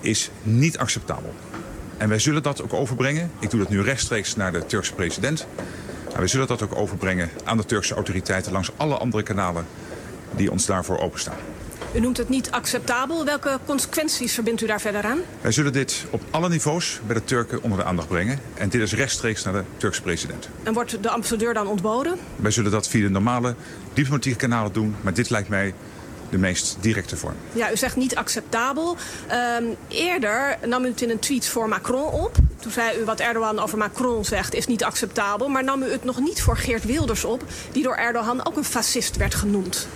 [0.00, 1.34] is niet acceptabel.
[1.96, 3.30] En wij zullen dat ook overbrengen.
[3.38, 5.46] Ik doe dat nu rechtstreeks naar de Turkse president.
[6.08, 8.52] Maar wij zullen dat ook overbrengen aan de Turkse autoriteiten...
[8.52, 9.66] langs alle andere kanalen
[10.36, 11.36] die ons daarvoor openstaan.
[11.94, 13.24] U noemt het niet acceptabel.
[13.24, 15.18] Welke consequenties verbindt u daar verder aan?
[15.40, 18.38] Wij zullen dit op alle niveaus bij de Turken onder de aandacht brengen.
[18.54, 20.48] En dit is rechtstreeks naar de Turkse president.
[20.62, 22.18] En wordt de ambassadeur dan ontboden?
[22.36, 23.54] Wij zullen dat via de normale
[23.92, 24.96] diplomatieke kanalen doen.
[25.00, 25.74] Maar dit lijkt mij
[26.30, 27.34] de meest directe vorm.
[27.52, 28.96] Ja, u zegt niet acceptabel.
[29.58, 32.36] Um, eerder nam u het in een tweet voor Macron op.
[32.60, 35.48] Toen zei u wat Erdogan over Macron zegt is niet acceptabel.
[35.48, 37.44] Maar nam u het nog niet voor Geert Wilders op...
[37.72, 39.88] die door Erdogan ook een fascist werd genoemd.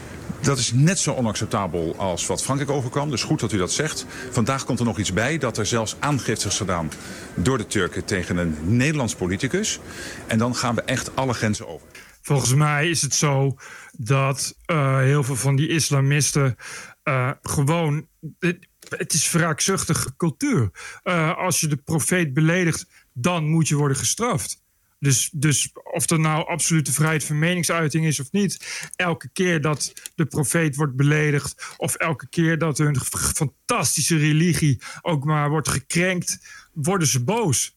[0.48, 3.10] Dat is net zo onacceptabel als wat Frankrijk overkwam.
[3.10, 4.06] Dus goed dat u dat zegt.
[4.30, 6.90] Vandaag komt er nog iets bij dat er zelfs aangifte is gedaan
[7.34, 9.80] door de Turken tegen een Nederlands politicus.
[10.26, 11.86] En dan gaan we echt alle grenzen over.
[12.22, 13.56] Volgens mij is het zo
[13.92, 16.56] dat uh, heel veel van die islamisten
[17.04, 18.06] uh, gewoon.
[18.38, 20.70] Het, het is wraakzuchtige cultuur.
[21.04, 24.62] Uh, als je de profeet beledigt, dan moet je worden gestraft.
[24.98, 28.88] Dus, dus of er nou absolute vrijheid van meningsuiting is of niet.
[28.96, 31.74] Elke keer dat de profeet wordt beledigd.
[31.76, 32.96] Of elke keer dat hun
[33.34, 36.38] fantastische religie ook maar wordt gekrenkt.
[36.72, 37.76] Worden ze boos.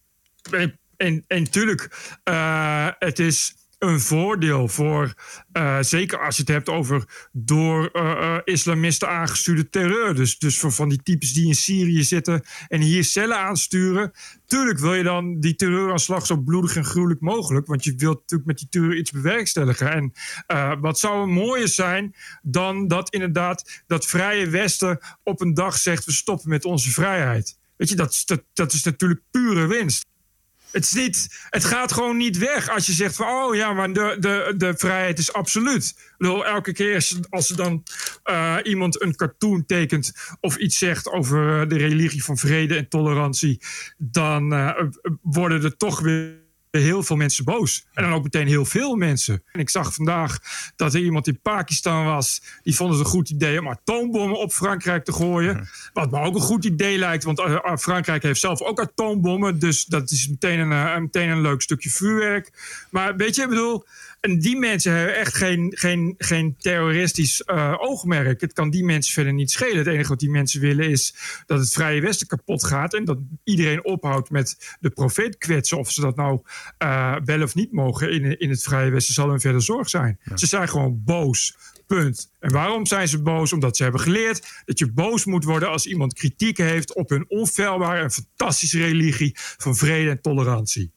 [0.51, 5.13] En, en, en tuurlijk, uh, het is een voordeel voor,
[5.53, 10.15] uh, zeker als je het hebt over door uh, uh, islamisten aangestuurde terreur.
[10.15, 14.11] Dus, dus voor van die types die in Syrië zitten en hier cellen aansturen.
[14.45, 18.49] Tuurlijk wil je dan die terreuraanslag zo bloedig en gruwelijk mogelijk, want je wilt natuurlijk
[18.49, 19.91] met die terreur iets bewerkstelligen.
[19.91, 20.13] En
[20.79, 26.05] wat zou er mooier zijn dan dat inderdaad dat vrije Westen op een dag zegt:
[26.05, 27.59] we stoppen met onze vrijheid.
[27.77, 30.05] Weet je, dat, dat is natuurlijk pure winst.
[30.71, 33.27] Het, is het gaat gewoon niet weg als je zegt van...
[33.27, 35.95] oh ja, maar de, de, de vrijheid is absoluut.
[36.17, 37.83] Elke keer als er dan
[38.25, 40.13] uh, iemand een cartoon tekent...
[40.39, 43.61] of iets zegt over de religie van vrede en tolerantie...
[43.97, 44.81] dan uh,
[45.21, 46.40] worden er toch weer
[46.71, 47.85] heel veel mensen boos.
[47.93, 49.43] En dan ook meteen heel veel mensen.
[49.51, 50.39] En ik zag vandaag
[50.75, 52.41] dat er iemand in Pakistan was.
[52.63, 55.69] Die vonden het een goed idee om atoombommen op Frankrijk te gooien.
[55.93, 57.23] Wat me ook een goed idee lijkt.
[57.23, 59.59] Want uh, Frankrijk heeft zelf ook atoombommen.
[59.59, 62.51] Dus dat is meteen een, uh, meteen een leuk stukje vuurwerk.
[62.89, 63.85] Maar weet je, ik bedoel...
[64.21, 68.41] En die mensen hebben echt geen, geen, geen terroristisch uh, oogmerk.
[68.41, 69.77] Het kan die mensen verder niet schelen.
[69.77, 72.93] Het enige wat die mensen willen is dat het Vrije Westen kapot gaat.
[72.93, 75.77] En dat iedereen ophoudt met de profeet kwetsen.
[75.77, 76.41] Of ze dat nou
[76.83, 80.19] uh, wel of niet mogen in, in het Vrije Westen zal hun verder zorg zijn.
[80.35, 81.55] Ze zijn gewoon boos.
[81.87, 82.31] Punt.
[82.39, 83.53] En waarom zijn ze boos?
[83.53, 87.25] Omdat ze hebben geleerd dat je boos moet worden als iemand kritiek heeft op hun
[87.27, 90.91] onfeilbare en fantastische religie van vrede en tolerantie.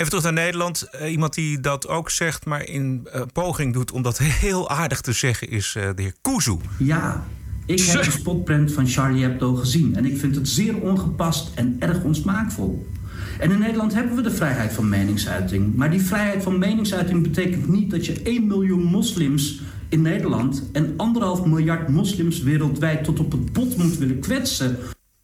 [0.00, 0.88] Even terug naar Nederland.
[0.94, 5.00] Uh, iemand die dat ook zegt, maar in uh, poging doet om dat heel aardig
[5.00, 6.56] te zeggen, is uh, de heer Kuzu.
[6.78, 7.24] Ja,
[7.66, 11.76] ik heb de spotprint van Charlie Hebdo gezien en ik vind het zeer ongepast en
[11.78, 12.86] erg onsmaakvol.
[13.38, 15.74] En in Nederland hebben we de vrijheid van meningsuiting.
[15.74, 20.94] Maar die vrijheid van meningsuiting betekent niet dat je 1 miljoen moslims in Nederland en
[20.96, 24.78] anderhalf miljard moslims wereldwijd tot op het bot moet willen kwetsen.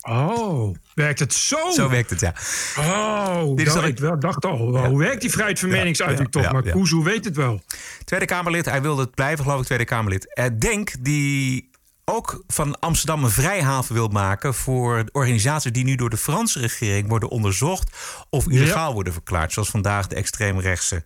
[0.09, 1.71] Oh, werkt het zo?
[1.71, 2.35] Zo werkt het, ja.
[2.79, 4.73] Oh, Dit is dat ik wel dacht al.
[4.73, 4.89] Ja.
[4.89, 6.53] Hoe werkt die vrijheid van meningsuiting toch?
[6.53, 7.61] maar Kuzu weet het wel.
[8.05, 10.39] Tweede Kamerlid, hij wilde het blijven, geloof ik, Tweede Kamerlid.
[10.39, 11.71] Uh, Denk, die
[12.05, 17.09] ook van Amsterdam een vrijhaven wil maken voor organisaties die nu door de Franse regering
[17.09, 17.97] worden onderzocht
[18.31, 19.53] of illegaal worden verklaard.
[19.53, 21.03] Zoals vandaag de extreemrechtse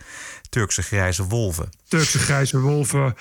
[0.50, 1.68] Turkse grijze wolven.
[1.88, 3.14] Turkse grijze wolven.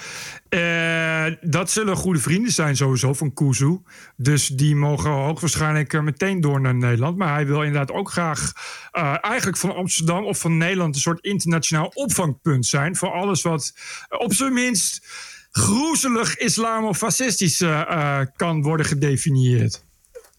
[0.49, 3.77] Eh, dat zullen goede vrienden zijn sowieso van Kuzu.
[4.15, 7.17] Dus die mogen hoogwaarschijnlijk eh, meteen door naar Nederland.
[7.17, 8.53] Maar hij wil inderdaad ook graag
[8.91, 12.95] uh, eigenlijk van Amsterdam of van Nederland een soort internationaal opvangpunt zijn.
[12.95, 13.73] Voor alles wat
[14.09, 15.07] op zijn minst
[15.51, 19.87] groezelig islamofascistisch uh, kan worden gedefinieerd.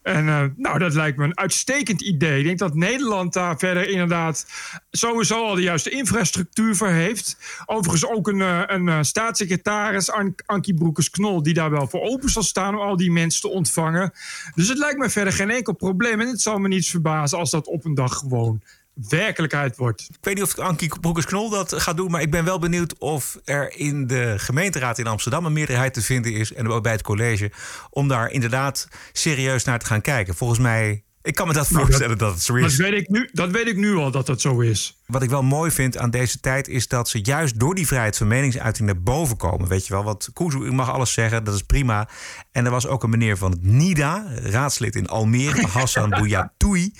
[0.01, 2.39] En uh, nou, dat lijkt me een uitstekend idee.
[2.39, 4.45] Ik denk dat Nederland daar verder inderdaad
[4.91, 7.37] sowieso al de juiste infrastructuur voor heeft.
[7.65, 8.39] Overigens ook een,
[8.73, 13.11] een staatssecretaris, An Ankie Broekers-Knol, die daar wel voor open zal staan om al die
[13.11, 14.13] mensen te ontvangen.
[14.55, 16.19] Dus het lijkt me verder geen enkel probleem.
[16.21, 18.61] En het zal me niets verbazen als dat op een dag gewoon
[18.93, 20.01] werkelijkheid wordt.
[20.01, 22.11] Ik weet niet of Ankie Broekers-Knol dat gaat doen...
[22.11, 25.45] maar ik ben wel benieuwd of er in de gemeenteraad in Amsterdam...
[25.45, 27.51] een meerderheid te vinden is, en ook bij het college...
[27.89, 30.35] om daar inderdaad serieus naar te gaan kijken.
[30.35, 32.77] Volgens mij ik kan me dat nou, voorstellen dat, het zo is.
[32.77, 35.00] Dat weet, ik nu, dat weet ik nu al dat dat zo is.
[35.11, 38.17] Wat ik wel mooi vind aan deze tijd is dat ze juist door die vrijheid
[38.17, 39.67] van meningsuiting naar boven komen.
[39.67, 42.07] Weet je wel, want Kuzu, u mag alles zeggen, dat is prima.
[42.51, 46.93] En er was ook een meneer van het NIDA, raadslid in Almere, Hassan Bouyatoui.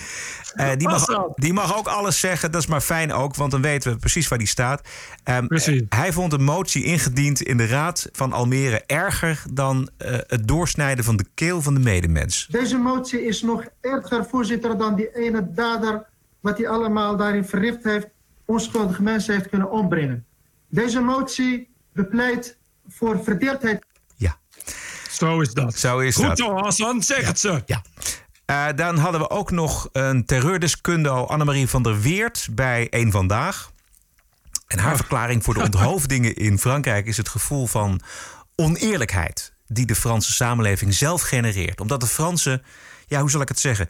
[0.55, 3.61] Uh, die, mag, die mag ook alles zeggen, dat is maar fijn ook, want dan
[3.61, 4.87] weten we precies waar die staat.
[5.23, 5.47] Um,
[5.89, 11.03] hij vond een motie ingediend in de raad van Almere erger dan uh, het doorsnijden
[11.03, 12.47] van de keel van de medemens.
[12.51, 16.09] Deze motie is nog erger, voorzitter, dan die ene dader
[16.41, 18.07] wat hij allemaal daarin verricht heeft,
[18.45, 20.25] onschuldige mensen heeft kunnen ombrengen.
[20.67, 23.85] Deze motie bepleit voor verdeeldheid.
[24.15, 24.37] Ja.
[25.09, 25.75] Zo is dat.
[25.75, 26.37] Zo is Goed dat.
[26.37, 27.27] zo, Hassan, zeg ja.
[27.27, 27.63] het ze.
[27.65, 27.81] Ja.
[28.45, 33.71] Uh, dan hadden we ook nog een terreurdeskundige, Annemarie van der Weert, bij Eén Vandaag.
[34.67, 38.01] En haar verklaring voor de onthoofdingen in Frankrijk is het gevoel van
[38.55, 41.81] oneerlijkheid die de Franse samenleving zelf genereert.
[41.81, 42.63] Omdat de Fransen,
[43.07, 43.89] ja, hoe zal ik het zeggen,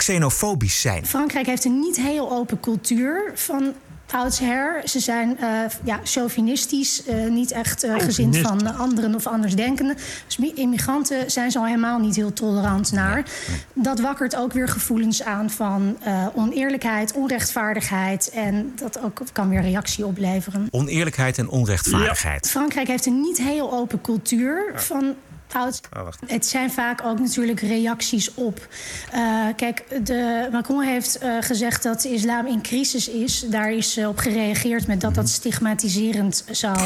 [0.00, 1.06] xenofobisch zijn.
[1.06, 3.74] Frankrijk heeft een niet heel open cultuur van
[4.12, 4.80] oudsher.
[4.84, 5.48] Ze zijn uh,
[5.84, 9.96] ja, chauvinistisch, uh, niet echt uh, gezind van anderen of andersdenkenden.
[10.26, 13.24] Dus immigranten zijn ze al helemaal niet heel tolerant naar.
[13.74, 15.98] Dat wakkert ook weer gevoelens aan van
[16.34, 18.30] oneerlijkheid, onrechtvaardigheid.
[18.30, 20.68] En dat ook kan weer reactie opleveren.
[20.70, 22.44] Oneerlijkheid en onrechtvaardigheid.
[22.44, 22.50] Ja.
[22.50, 25.14] Frankrijk heeft een niet heel open cultuur van
[25.54, 25.80] oud.
[25.96, 28.68] Oh, het zijn vaak ook natuurlijk reacties op.
[29.14, 33.40] Uh, kijk, de, Macron heeft uh, gezegd dat de islam in crisis is.
[33.40, 36.78] Daar is uh, op gereageerd met dat dat stigmatiserend zou.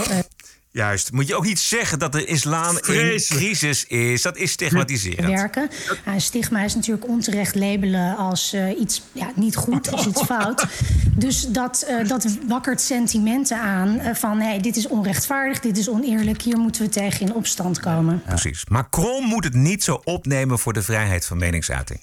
[0.74, 1.12] Juist.
[1.12, 3.30] Moet je ook niet zeggen dat de islam Vreselijk.
[3.30, 4.22] in crisis is.
[4.22, 5.28] Dat is stigmatiserend.
[5.28, 5.70] Werken.
[6.08, 10.66] Uh, stigma is natuurlijk onterecht labelen als uh, iets ja, niet goed, als iets fout.
[11.16, 16.42] Dus dat, uh, dat wakkert sentimenten aan van hey, dit is onrechtvaardig, dit is oneerlijk,
[16.42, 18.22] hier moeten we tegen in opstand komen.
[18.24, 18.64] Ja, precies.
[18.68, 22.00] Macron moet het niet zo opnemen voor de vrijheid van meningsuiting.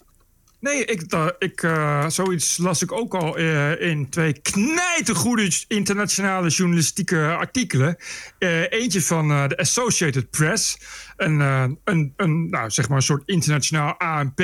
[0.61, 6.49] Nee, ik, uh, ik, uh, zoiets las ik ook al uh, in twee knijtergoede internationale
[6.49, 7.97] journalistieke artikelen.
[8.69, 10.77] eentje van de Associated Press.
[11.17, 11.39] Een,
[11.83, 14.41] een, een, nou, zeg maar een soort internationaal ANP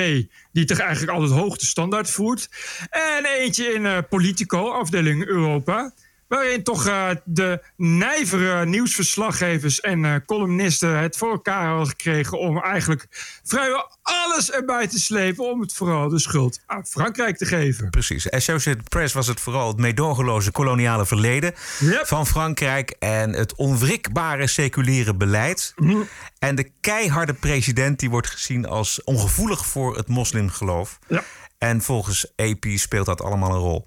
[0.51, 2.49] die toch eigenlijk altijd hoogte standaard voert.
[2.89, 5.93] En eentje in Politico, afdeling Europa.
[6.27, 12.61] Waarin toch uh, de nijvere nieuwsverslaggevers en uh, columnisten het voor elkaar hadden gekregen om
[12.61, 13.07] eigenlijk
[13.43, 17.89] vrijwel alles erbij te slepen om het vooral de schuld aan Frankrijk te geven.
[17.89, 18.31] Precies.
[18.31, 22.07] Associated Press was het vooral het meedogenloze koloniale verleden yep.
[22.07, 25.73] van Frankrijk en het onwrikbare seculiere beleid.
[25.75, 26.07] Mm.
[26.39, 30.99] En de keiharde president die wordt gezien als ongevoelig voor het moslimgeloof.
[31.07, 31.23] Ja.
[31.57, 33.85] En volgens AP speelt dat allemaal een rol.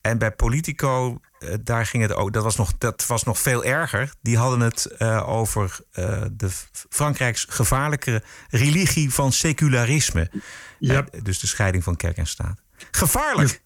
[0.00, 2.32] En bij Politico eh, daar ging het ook.
[2.32, 4.12] Dat was nog, dat was nog veel erger.
[4.22, 6.50] Die hadden het eh, over uh, de
[6.88, 10.30] Frankrijks gevaarlijke religie van secularisme.
[10.78, 11.06] Ja.
[11.22, 12.60] dus de scheiding van kerk en staat.
[12.90, 13.62] Gevaarlijk.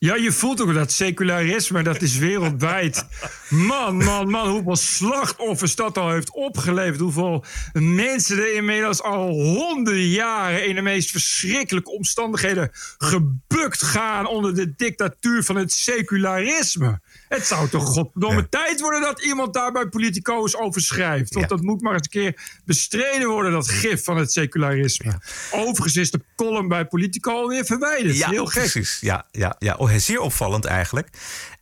[0.00, 3.06] Ja, je voelt ook dat secularisme, dat is wereldwijd.
[3.48, 7.00] Man, man, man, hoeveel slachtoffers dat al heeft opgeleverd.
[7.00, 14.54] Hoeveel mensen er inmiddels al honderden jaren in de meest verschrikkelijke omstandigheden gebukt gaan onder
[14.54, 17.00] de dictatuur van het secularisme.
[17.30, 21.34] Het zou toch godverdomme tijd worden dat iemand daar bij politico's over schrijft.
[21.34, 25.20] Want dat moet maar eens een keer bestreden worden, dat gif van het secularisme.
[25.50, 28.16] Overigens is de column bij Politico alweer verwijderd.
[28.16, 28.60] Ja, Heel gek.
[28.62, 28.98] precies.
[29.00, 29.74] Ja, ja, ja.
[29.74, 31.08] Oh, zeer opvallend eigenlijk.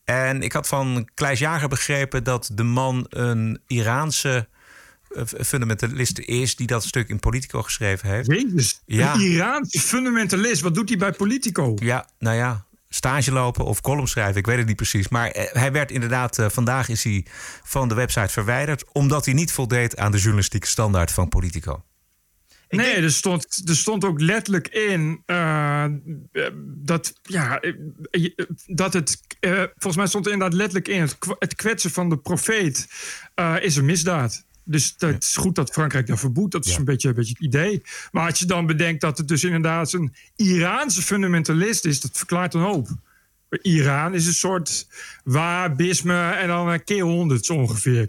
[0.05, 4.49] En ik had van Kleis Jager begrepen dat de man een Iraanse
[5.09, 8.27] eh, fundamentalist is die dat stuk in Politico geschreven heeft.
[8.33, 9.15] Jezus, Ja.
[9.15, 10.61] een Iraanse fundamentalist.
[10.63, 11.73] Wat doet hij bij Politico?
[11.77, 15.09] Ja, nou ja, stage lopen of column schrijven, ik weet het niet precies.
[15.09, 17.27] Maar eh, hij werd inderdaad, eh, vandaag is hij
[17.63, 21.85] van de website verwijderd, omdat hij niet voldeed aan de journalistieke standaard van Politico.
[22.69, 25.85] nee, er, stond, er stond ook letterlijk in eh,
[26.65, 27.61] dat, ja,
[28.67, 29.21] dat het.
[29.41, 32.89] eh, volgens mij stond er inderdaad letterlijk in: het, het kwetsen van de profeet
[33.35, 34.47] eh, is een misdaad.
[34.71, 36.53] Dus het is goed dat Frankrijk dat verbiedt.
[36.53, 37.83] Dat is een, beetje, een beetje het idee.
[38.13, 42.55] Maar als je dan bedenkt dat het dus inderdaad een Iraanse fundamentalist is, dat verklaart
[42.55, 42.89] een hoop.
[43.63, 44.87] Iran is een soort
[45.25, 48.09] wahhabisme en dan een keer honderd ongeveer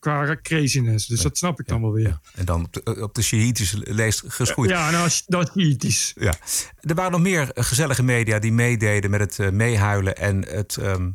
[0.00, 1.06] qua, craziness.
[1.06, 2.18] Dus dat snap ik dan wel weer.
[2.34, 4.70] En dan op de, op de Shiïtische leest geschoeid.
[4.70, 6.12] Ja, nou, dat is Shiïtisch.
[6.20, 6.34] Ja.
[6.80, 10.76] Er waren nog meer eh, gezellige media die meededen met het eh, meehuilen en het
[10.76, 11.10] ehm,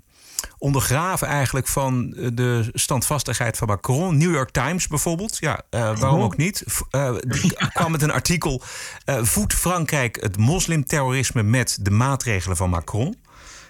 [0.57, 4.17] ondergraven eigenlijk van eh, de standvastigheid van Macron.
[4.17, 5.37] New York Times bijvoorbeeld.
[5.39, 6.23] Ja, eh, waarom Oh.
[6.25, 6.63] ook niet?
[6.89, 8.61] Eh, die kwam met een artikel.
[9.05, 13.15] voedt Frankrijk het moslimterrorisme met de maatregelen van Macron?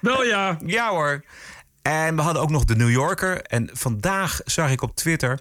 [0.02, 0.58] Wel ja.
[0.66, 1.24] Ja hoor.
[1.82, 3.42] En we hadden ook nog de New Yorker.
[3.42, 5.40] En vandaag zag ik op Twitter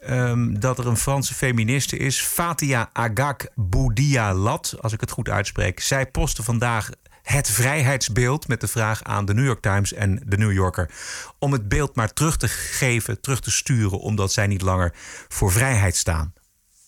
[0.00, 2.20] ehm, dat er een Franse feministe is.
[2.20, 5.80] Fatia Agak Boudia Lat, als ik het goed uitspreek.
[5.80, 6.90] Zij postte vandaag
[7.30, 10.90] het vrijheidsbeeld met de vraag aan de New York Times en de New Yorker.
[11.38, 14.94] Om het beeld maar terug te geven, terug te sturen, omdat zij niet langer
[15.28, 16.32] voor vrijheid staan.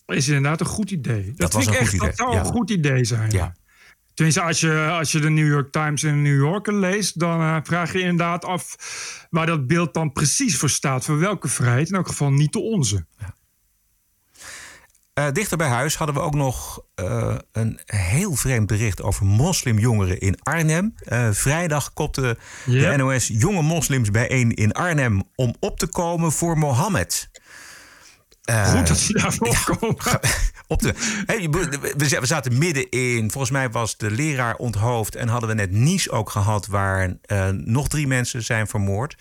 [0.05, 1.33] is inderdaad een goed idee.
[1.35, 2.39] Dat, was vind ik een echt, goed dat idee, zou ja.
[2.39, 3.31] een goed idee zijn.
[3.31, 3.53] Ja.
[4.13, 7.41] Tenminste, als je, als je de New York Times en de New Yorker leest, dan
[7.41, 8.75] eh, vraag je inderdaad af
[9.29, 11.05] waar dat beeld dan precies voor staat.
[11.05, 11.89] Voor welke vrijheid?
[11.89, 13.05] In elk geval niet de onze.
[15.13, 20.19] Eh, dichter bij huis hadden we ook nog eh, een heel vreemd bericht over moslimjongeren
[20.19, 20.93] in Arnhem.
[20.97, 22.91] Eh, vrijdag kopte Ja.
[22.91, 27.29] de NOS jonge moslims bijeen in Arnhem om op te komen voor Mohammed.
[28.65, 29.97] Goed dat ze daarvoor komen.
[30.67, 30.93] op de,
[31.97, 36.11] we, zaten midden in, volgens mij was de leraar onthoofd en hadden we net Nice
[36.11, 37.17] ook gehad waar
[37.51, 39.15] nog drie mensen zijn vermoord.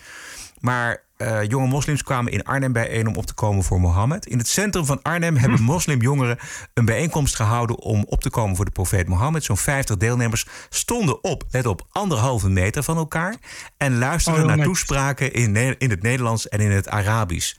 [0.63, 4.27] Maar eh, jonge moslims kwamen in Arnhem bijeen om op te komen voor Mohammed.
[4.27, 6.39] In het centrum van Arnhem hebben moslimjongeren
[6.75, 9.45] een bijeenkomst gehouden om op te komen voor de profeet Mohammed.
[9.45, 13.37] Zo'n 50 deelnemers stonden op, let op, anderhalve meter van elkaar
[13.77, 17.55] en luisterden Oh, naar toespraken in, in het Nederlands en in het Arabisch.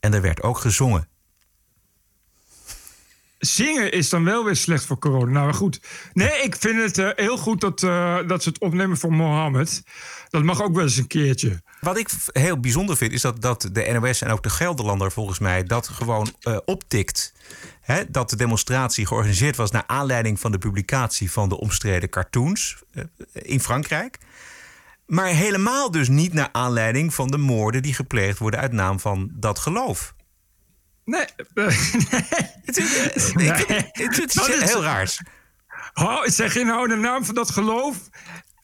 [0.00, 1.08] En er werd ook gezongen.
[3.38, 5.32] Zingen is dan wel weer slecht voor corona.
[5.32, 5.80] Nou, maar goed.
[6.12, 9.82] Nee, ik vind het eh, heel goed dat, eh, dat ze het opnemen voor Mohammed.
[10.28, 11.62] Dat mag ook wel eens een keertje.
[11.84, 15.38] Wat ik heel bijzonder vind, is dat, dat de NOS en ook de Gelderlander volgens
[15.38, 17.32] mij dat gewoon eh, optikt.
[17.80, 22.76] Hè, dat de demonstratie georganiseerd was naar aanleiding van de publicatie van de omstreden cartoons
[22.92, 24.18] eh, in Frankrijk.
[25.06, 29.30] Maar helemaal dus niet naar aanleiding van de moorden die gepleegd worden uit naam van
[29.32, 30.14] dat geloof.
[31.04, 31.66] Nee, eh,
[32.66, 32.78] Het
[34.36, 35.20] is- heel raars.
[35.94, 37.96] Oh, zeg je nou de naam van dat geloof?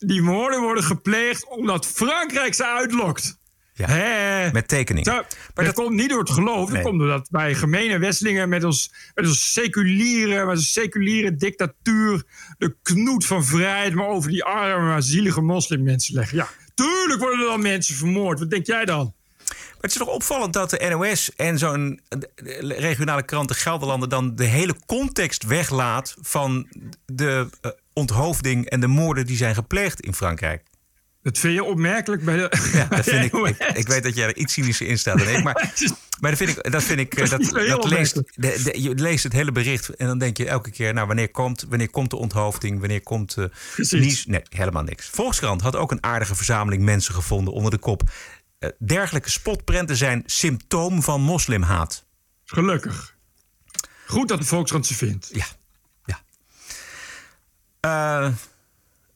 [0.06, 3.38] Die moorden worden gepleegd omdat Frankrijk ze uitlokt.
[3.74, 4.52] Ja, Hè?
[4.52, 5.12] met tekeningen.
[5.12, 6.66] Zo, Maar dat, dat- komt niet door het geloof.
[6.68, 6.76] Nee.
[6.76, 12.22] Dat komt doordat wij gemene Westelingen met ons, met ons seculiere, met onze seculiere dictatuur
[12.58, 16.36] de knoet van vrijheid maar over die arme, zielige moslimmensen leggen.
[16.36, 18.38] Ja, tuurlijk worden er dan mensen vermoord.
[18.38, 19.14] Wat denk jij dan?
[19.46, 22.00] Maar het is toch opvallend dat de NOS en zo'n
[22.60, 26.68] regionale krant de Gelderlander dan de hele context weglaat van
[27.06, 30.62] de eh, onthoofding en de moorden die zijn gepleegd in Frankrijk.
[31.22, 32.48] Dat vind je opmerkelijk bij de.
[32.79, 33.76] Ja, dat vind ik, ik.
[33.76, 35.72] Ik weet dat jij er iets cynischer in staat dan ik, maar,
[36.20, 38.22] maar dat vind ik, dat vind ik, eh, dat, Dat leest, de,
[38.64, 41.66] de- je leest het hele bericht en dan denk je elke keer, nou wanneer komt,
[41.68, 44.00] wanneer komt de onthoofding, wanneer komt eh Precies.
[44.00, 44.31] Nice?
[44.31, 45.09] Nee, helemaal niks.
[45.09, 48.03] Volkskrant had ook een aardige verzameling mensen gevonden onder de kop.
[48.59, 52.05] eh, dergelijke spotprenten zijn symptoom van moslimhaat.
[52.45, 53.16] Gelukkig.
[54.07, 55.28] Goed dat de Volkskrant ze vindt.
[55.32, 55.45] Ja.
[57.81, 58.28] Eh,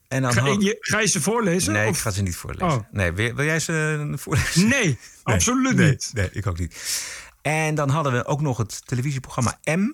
[0.07, 1.73] En dan Ga, je, ga je ze voorlezen?
[1.73, 2.77] Nee, ik ga ze niet voorlezen.
[2.77, 2.83] Oh.
[2.91, 4.67] Nee, wil, jij ze voorlezen?
[4.75, 6.09] Nee, absoluut nee, niet.
[6.13, 7.03] Nee, ik ook niet.
[7.41, 9.91] En dan hadden we ook nog het televisieprogramma M.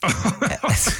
[0.60, 0.96] had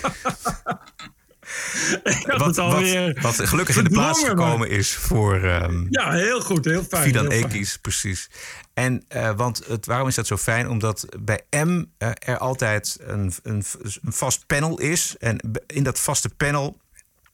[2.26, 6.84] wat, wat, wat gelukkig in de plaats gekomen is voor ehm Ja, heel goed, heel
[6.84, 7.02] fijn.
[7.02, 7.30] Fidan.
[7.30, 8.30] Ekis, precies.
[8.74, 10.68] En eh, want het, waarom is dat zo fijn?
[10.68, 13.64] Omdat bij M eh, er altijd een, een,
[14.02, 15.14] een vast panel is.
[15.18, 16.80] En in dat vaste panel,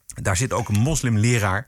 [0.07, 1.67] daar zit ook een moslimleraar.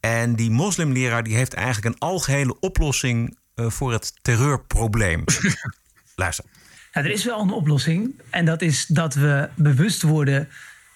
[0.00, 5.24] En die moslimleraar die heeft eigenlijk een algehele oplossing eh, voor het terreurprobleem.
[6.16, 6.44] Luister.
[6.92, 8.20] Ja, er is wel een oplossing.
[8.30, 10.48] En dat is dat we bewust worden.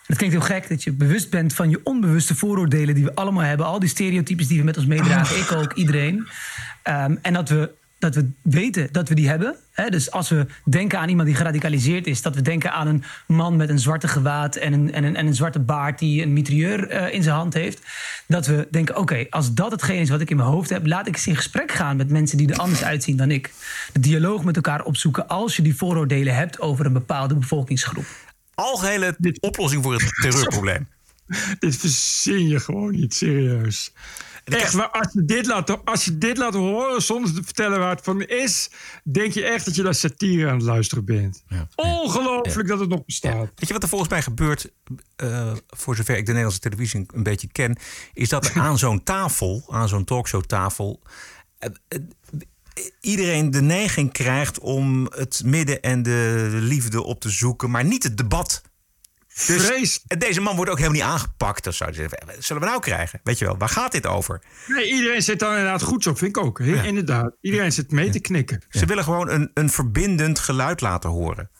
[0.06, 3.42] Het klinkt heel gek dat je bewust bent van je onbewuste vooroordelen die we allemaal
[3.42, 3.66] hebben.
[3.66, 5.38] Al die stereotypes die we met ons meedragen.
[5.38, 6.28] Ik ook, iedereen.
[6.82, 9.56] Ehm, en dat we, dat we weten dat we die hebben.
[9.72, 9.90] Hè?
[9.90, 13.56] Dus als we denken aan iemand die geradicaliseerd is, dat we denken aan een man
[13.56, 16.88] met een zwarte gewaad en een, en een, en een zwarte baard die een mitrailleur
[16.88, 17.80] eh, in zijn hand heeft.
[18.26, 21.06] Dat we denken: oké, als dat hetgeen is wat ik in mijn hoofd heb, laat
[21.06, 23.52] ik eens in gesprek gaan met mensen die er anders uitzien dan ik.
[23.92, 28.06] De dialoog met elkaar opzoeken als je die vooroordelen hebt over een bepaalde bevolkingsgroep.
[28.56, 30.88] Algehele oplossing voor het terreurprobleem.
[31.58, 33.92] Dit verzin je gewoon niet serieus.
[34.44, 37.90] Echt, maar als je, dit laat, als je dit laat horen zonder te vertellen waar
[37.90, 38.70] het van is,
[39.04, 41.44] denk je echt dat je naar satire aan het luisteren bent.
[41.74, 43.50] Ongelooflijk dat het nog bestaat.
[43.54, 44.72] Weet je wat er volgens mij gebeurt,
[45.16, 47.78] eh, voor zover ik de Nederlandse televisie een beetje ken,
[48.12, 51.02] is dat er aan zo'n tafel, aan zo'n talkshowtafel,
[51.58, 51.70] eh,
[53.00, 58.02] iedereen de neiging krijgt om het midden en de liefde op te zoeken, maar niet
[58.02, 58.62] het debat.
[59.46, 61.64] Dus deze man wordt ook helemaal niet aangepakt.
[61.64, 63.20] Dat zou je zeggen, wat zullen we nou krijgen?
[63.24, 64.42] Weet je wel, waar gaat dit over?
[64.66, 66.60] Nee, iedereen zit dan inderdaad goed zo, vind ik ook.
[66.60, 67.36] Inderdaad.
[67.40, 68.62] Iedereen zit mee te knikken.
[68.68, 71.50] Ze willen gewoon een, een verbindend geluid laten horen.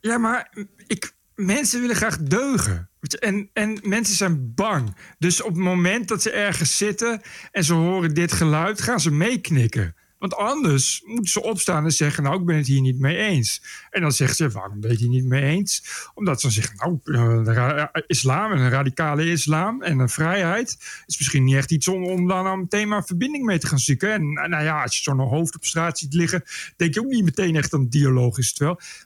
[0.00, 0.52] Ja, maar
[0.86, 2.88] ik, mensen willen graag deugen.
[3.18, 4.96] En, en mensen zijn bang.
[5.18, 7.20] Dus op het moment dat ze ergens zitten
[7.50, 9.94] en ze horen dit geluid, gaan ze meeknikken.
[10.24, 13.62] Want anders moeten ze opstaan en zeggen: Nou, ik ben het hier niet mee eens.
[13.90, 15.84] En dan zeggen ze: Waarom ben je het niet mee eens?
[16.14, 20.76] Omdat ze dan zeggen: Nou, eh, ra- islam en een radicale islam en een vrijheid
[21.06, 23.78] is misschien niet echt iets om, om dan al meteen maar verbinding mee te gaan
[23.78, 24.12] zoeken.
[24.12, 26.42] En eh, nou ja, als je zo'n hoofd op straat ziet liggen,
[26.76, 28.60] denk je ook niet meteen echt aan dialoog is.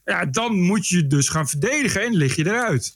[0.04, 2.92] Ja, dan moet je dus gaan verdedigen en lig je eruit.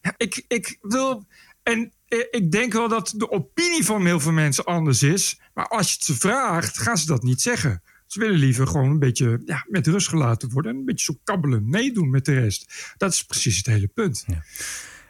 [0.00, 1.26] Ja, ik, ik wil.
[1.62, 1.92] En eh,
[2.30, 5.40] ik denk wel dat de opinie van heel veel mensen anders is.
[5.54, 7.82] Maar als je het ze vraagt, gaan ze dat niet zeggen.
[8.06, 10.72] Ze willen liever gewoon een beetje ja, met rust gelaten worden.
[10.72, 12.92] En een beetje zo kabbelen, meedoen met de rest.
[12.96, 14.24] Dat is precies het hele punt.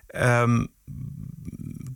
[0.07, 0.67] Ehm,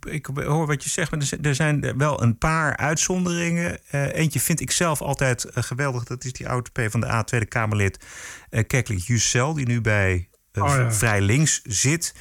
[0.07, 3.79] ik hoor wat je zegt, maar er zijn- wel een paar uitzonderingen.
[3.89, 6.03] Eh, eentje vind ik zelf altijd eh, geweldig.
[6.03, 8.05] Dat is die oude P van de A Tweede Kamerlid
[8.51, 10.91] uh, Keklik Jussel, die nu bij eh, Oh, ja.
[10.93, 12.13] Vrij Links zit.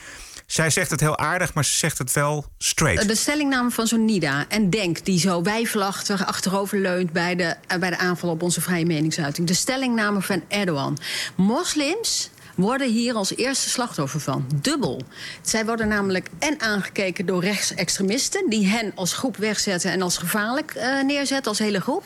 [0.48, 3.08] Zij zegt het heel aardig, maar ze zegt het wel straight.
[3.08, 7.78] De stellingname van zo'n NIDA en Denk, die zo wijfelachtig achterover leunt bij de, eh,
[7.78, 9.46] bij de aanval op onze vrije meningsuiting.
[9.46, 10.98] De stellingname van Erdogan.
[11.34, 14.46] Moslims worden hier als eerste slachtoffer van.
[14.54, 15.02] Dubbel.
[15.42, 18.50] Zij worden namelijk en aangekeken door rechtsextremisten...
[18.50, 22.04] die hen als groep wegzetten en als gevaarlijk eh, neerzetten, als hele groep...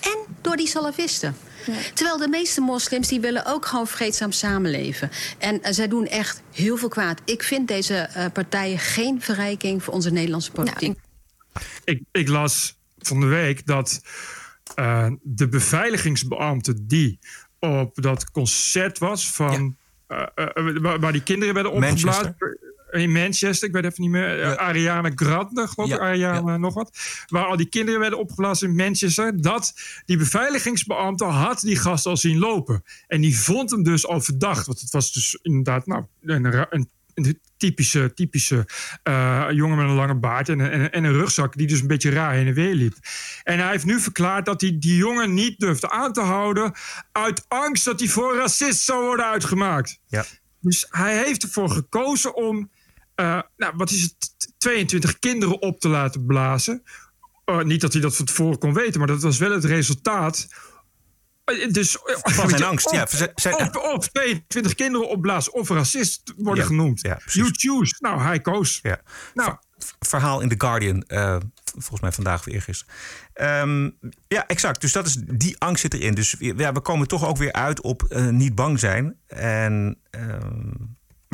[0.00, 1.36] en door die salafisten.
[1.94, 5.10] Terwijl de meeste moslims die willen ook gewoon vreedzaam samenleven.
[5.38, 7.20] En eh, zij doen echt heel veel kwaad.
[7.24, 10.98] Ik vind deze eh, partijen geen verrijking voor onze Nederlandse politiek.
[11.84, 14.02] Ik, ik las van de week dat
[14.74, 17.18] eh, de beveiligingsbeambte die
[17.58, 19.76] op dat concert was van.
[20.06, 22.36] waar, waar die kinderen werden opgeblazen.
[22.94, 24.42] In Manchester, ik weet even niet meer.
[24.42, 25.98] eh, Ariana Grande, geloof ik.
[25.98, 26.98] Ariana nog wat.
[27.26, 29.42] Waar al die kinderen werden opgeblazen in Manchester.
[29.42, 29.72] Dat
[30.04, 32.84] die beveiligingsbeambte had die gast al zien lopen.
[33.06, 34.66] En die vond hem dus al verdacht.
[34.66, 38.66] Want het was dus inderdaad nou, een, een, een typische, typische
[39.02, 41.56] eh, jongen met een lange baard en, en een rugzak.
[41.56, 42.94] Die dus een beetje raar heen en weer liep.
[43.42, 46.72] En hij heeft nu verklaard dat hij die jongen niet durfde aan te houden.
[47.12, 50.00] Uit angst dat hij voor racist zou worden uitgemaakt.
[50.06, 50.24] Ja.
[50.60, 52.70] Dus hij heeft ervoor gekozen om,
[53.14, 56.82] eh, nou, wat is het, 22 kinderen op te laten blazen.
[57.44, 60.48] Eh, niet dat hij dat van tevoren kon weten, maar dat was wel het resultaat.
[61.44, 63.70] Eh, Dus, Van zijn je, angst, of, ja.
[63.94, 67.00] Of 22 kinderen opblazen of racist worden Ja, genoemd.
[67.00, 67.94] ja, you choose.
[67.98, 68.78] Nou, hij koos.
[68.82, 69.00] Ja.
[69.34, 69.56] Nou,
[70.00, 71.04] verhaal in The Guardian,
[71.72, 72.94] volgens mij vandaag of eergisteren.
[73.32, 73.90] Ehm
[74.28, 74.80] ja, exact.
[74.80, 76.14] Dus dat is, die angst zit erin.
[76.14, 79.16] Dus ja, we komen toch ook weer uit op niet bang zijn.
[79.26, 80.72] En, ehm,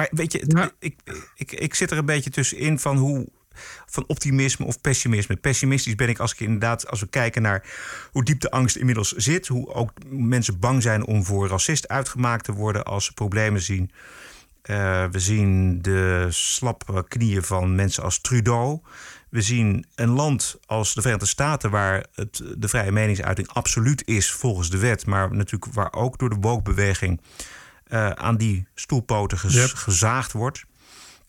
[0.00, 0.94] maar weet je, het- ik,
[1.34, 3.28] ik, ik zit er een beetje tussenin van hoe
[3.86, 5.36] van optimisme of pessimisme.
[5.36, 7.64] Pessimistisch ben ik als ik inderdaad, als we kijken naar
[8.12, 12.44] hoe diep de angst inmiddels zit, hoe ook mensen bang zijn om voor racist uitgemaakt
[12.44, 13.90] te worden als ze problemen zien.
[14.64, 18.80] Uh, we zien de slappe knieën van mensen als Trudeau.
[19.30, 24.32] We zien een land als de Verenigde Staten, waar het, de vrije meningsuiting absoluut is
[24.32, 27.20] volgens de wet, maar natuurlijk waar ook door de woke-beweging
[27.92, 29.70] uh, aan die stoelpoten gez, yep.
[29.74, 30.64] gezaagd wordt.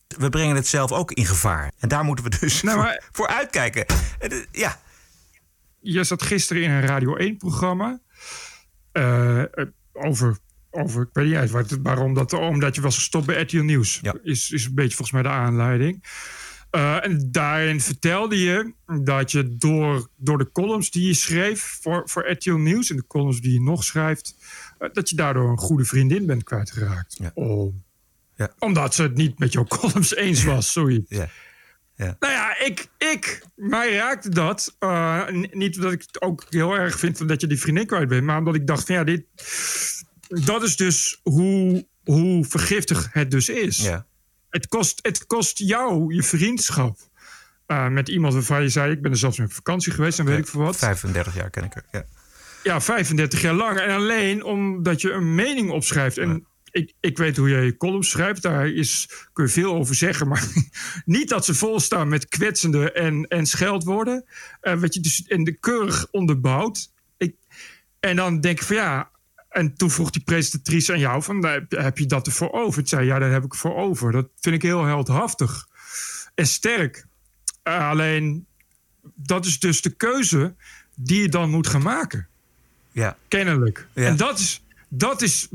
[0.07, 1.72] We brengen het zelf ook in gevaar.
[1.80, 3.86] En daar moeten we dus nou, maar, voor, voor, uitkijken.
[4.51, 4.80] Ja.
[5.80, 7.99] Je zat gisteren in een Radio 1-programma
[8.93, 9.43] uh,
[9.93, 10.38] over
[10.72, 13.99] over, ik weet niet uit waarom dat, omdat je was gestopt bij RTL Nieuws.
[14.01, 14.16] Ja.
[14.24, 16.03] Is, is een beetje volgens mij de aanleiding.
[16.72, 22.01] Uh, en daarin vertelde je dat je door, door de columns die je schreef voor,
[22.05, 22.89] voor RTL Nieuws...
[22.89, 24.36] en de columns die je nog schrijft...
[24.82, 27.17] Uh, dat je daardoor een goede vriendin bent kwijtgeraakt.
[27.17, 27.32] Ja.
[27.34, 27.84] Om,
[28.36, 28.53] ja.
[28.59, 31.09] Omdat ze het niet met jouw columns eens was, zoiets.
[31.09, 31.29] Ja.
[31.95, 32.15] Ja.
[32.19, 34.75] Nou ja, ik, ik, mij raakte dat.
[34.79, 38.23] Uh, niet dat ik het ook heel erg vind dat je die vriendin kwijt bent...
[38.23, 39.25] maar omdat ik dacht van ja, dit
[40.32, 43.77] dat is dus hoe, hoe vergiftig het dus is.
[43.77, 44.05] Ja.
[44.49, 46.97] Het, kost, het kost jou je vriendschap.
[47.67, 50.38] Uh, met iemand waarvan je zei: Ik ben er zelfs met vakantie geweest en weet
[50.38, 50.77] ik veel wat.
[50.77, 51.86] 35 jaar ken ik er.
[51.91, 52.05] Ja.
[52.64, 53.80] Ja, 35 jaar lang.
[53.80, 56.18] En alleen omdat je een mening opschrijft.
[56.18, 58.41] En ik, ik weet hoe jij je columns schrijft.
[58.41, 60.28] Daar is, kun je veel over zeggen.
[60.28, 60.47] Maar
[61.05, 64.26] niet dat ze vol staan met kwetsende en, en scheldwoorden.
[64.62, 66.91] Uh, wat je dus in de keurig onderbouwt.
[67.18, 67.36] Ik,
[67.99, 69.12] en dan denk ik van ja,
[69.49, 72.82] en toen vroeg die presentatrice aan jou: van, heb je dat ervoor over?
[72.82, 74.12] Ik zei: Ja, daar heb ik voor over.
[74.12, 75.68] Dat vind ik heel heldhaftig
[76.36, 77.05] en sterk.
[77.64, 78.45] Uh, alleen
[79.16, 80.55] dat is dus de keuze
[80.95, 82.28] die je dan moet gaan maken.
[82.91, 83.17] Ja.
[83.27, 83.87] Kennelijk.
[83.93, 84.05] Ja.
[84.05, 85.47] En dat is, dat is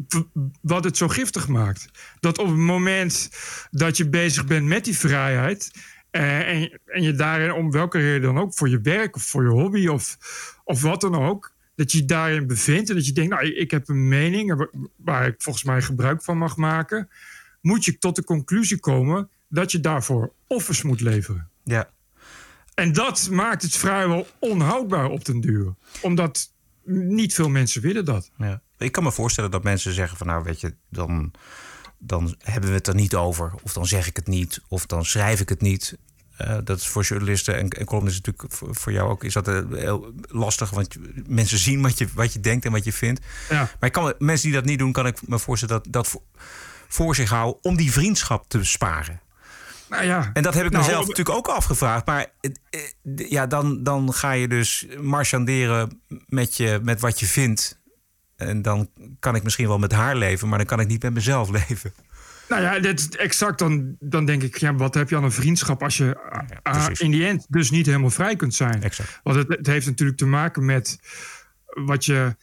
[0.61, 1.89] wat het zo giftig maakt.
[2.21, 3.31] Dat op het moment
[3.71, 5.71] dat je bezig bent met die vrijheid.
[6.11, 9.43] Uh, en, en je daarin om welke reden dan ook, voor je werk of voor
[9.43, 10.19] je hobby of,
[10.65, 13.89] of wat dan ook dat je daarin bevindt en dat je denkt, nou, ik heb
[13.89, 17.09] een mening waar ik volgens mij gebruik van mag maken,
[17.61, 21.49] moet je tot de conclusie komen dat je daarvoor offers moet leveren.
[21.63, 21.91] Ja.
[22.75, 25.75] En dat maakt het vrijwel onhoudbaar op den duur.
[26.01, 26.53] Omdat
[26.87, 28.31] niet veel mensen willen dat.
[28.37, 28.63] Ja.
[28.79, 31.33] Ik kan me voorstellen dat mensen zeggen van nou weet je, dan,
[31.99, 33.55] dan hebben we het er niet over.
[33.63, 34.61] Of dan zeg ik het niet.
[34.69, 35.99] Of dan schrijf ik het niet.
[36.41, 39.49] Uh, dat is voor journalisten en, en columnisten natuurlijk voor, voor, jou ook is dat
[39.49, 40.71] uh, heel lastig.
[40.71, 43.21] Want mensen zien wat je, wat je denkt en wat je vindt.
[43.49, 43.57] Ja.
[43.57, 46.23] Maar ik kan, mensen die dat niet doen, kan ik me voorstellen dat dat voor,
[46.89, 49.21] voor zich houden om die vriendschap te sparen.
[49.89, 50.31] Nou ja.
[50.33, 52.07] En dat heb ik nou, mezelf natuurlijk ook afgevraagd.
[52.07, 52.51] Maar eh,
[53.31, 57.81] ja, dan, dan ga je dus marchanderen met, je, met wat je vindt.
[58.37, 61.15] En dan kan ik misschien wel met haar leven, maar dan kan ik niet met
[61.15, 61.93] mezelf leven.
[62.49, 63.59] Nou ja, dit, exact.
[63.59, 66.17] Dan, dan denk ik, ja, wat heb je aan een vriendschap als je
[66.63, 68.83] ja, in die end dus niet helemaal vrij kunt zijn?
[68.83, 69.21] Exact.
[69.23, 70.99] Want het, het heeft natuurlijk te maken met
[71.67, 72.37] wat je.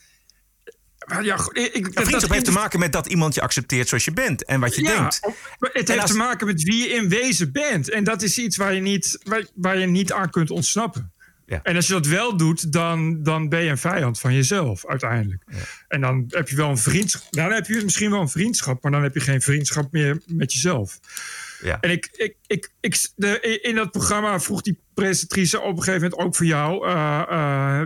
[1.21, 4.59] Ja, ik, vriendschap heeft te maken met dat iemand je accepteert zoals je bent en
[4.59, 5.19] wat je ja, denkt.
[5.59, 7.89] Het heeft te maken met wie je in wezen bent.
[7.89, 11.13] En dat is iets waar je niet, waar, waar je niet aan kunt ontsnappen.
[11.45, 11.59] Ja.
[11.63, 15.43] En als je dat wel doet, dan, dan ben je een vijand van jezelf uiteindelijk.
[15.47, 15.57] Ja.
[15.87, 17.31] En dan heb je wel een vriendschap.
[17.31, 20.53] Dan heb je misschien wel een vriendschap, maar dan heb je geen vriendschap meer met
[20.53, 20.99] jezelf.
[21.63, 21.79] Ja.
[21.79, 26.01] En ik, ik, ik, ik, de, in dat programma vroeg die presentatrice op een gegeven
[26.01, 27.81] moment ook voor jou: uh, uh,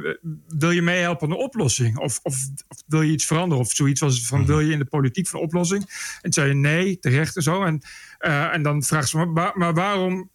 [0.48, 1.98] wil je meehelpen aan de oplossing?
[1.98, 2.36] Of, of,
[2.68, 3.64] of, wil je iets veranderen?
[3.64, 4.48] Of zoiets was van: mhm.
[4.48, 5.82] wil je in de politiek van oplossing?
[5.82, 7.64] En toen zei je nee, terecht en zo.
[7.64, 7.82] En,
[8.20, 9.26] uh, en dan vraagt ze me:
[9.56, 10.30] maar, waarom,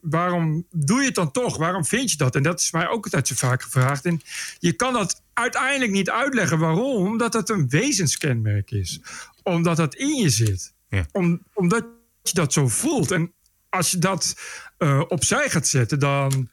[0.00, 1.56] waarom doe je het dan toch?
[1.56, 2.34] Waarom vind je dat?
[2.34, 4.04] En dat is mij ook altijd zo vaak gevraagd.
[4.04, 4.20] En
[4.58, 9.00] je kan dat uiteindelijk niet uitleggen waarom, omdat het een wezenskenmerk is,
[9.42, 10.74] omdat dat in je zit.
[10.88, 11.06] Ja.
[11.12, 11.84] Om, omdat
[12.28, 13.10] je dat zo voelt.
[13.10, 13.32] En
[13.68, 14.34] als je dat
[14.78, 16.50] uh, opzij gaat zetten, dan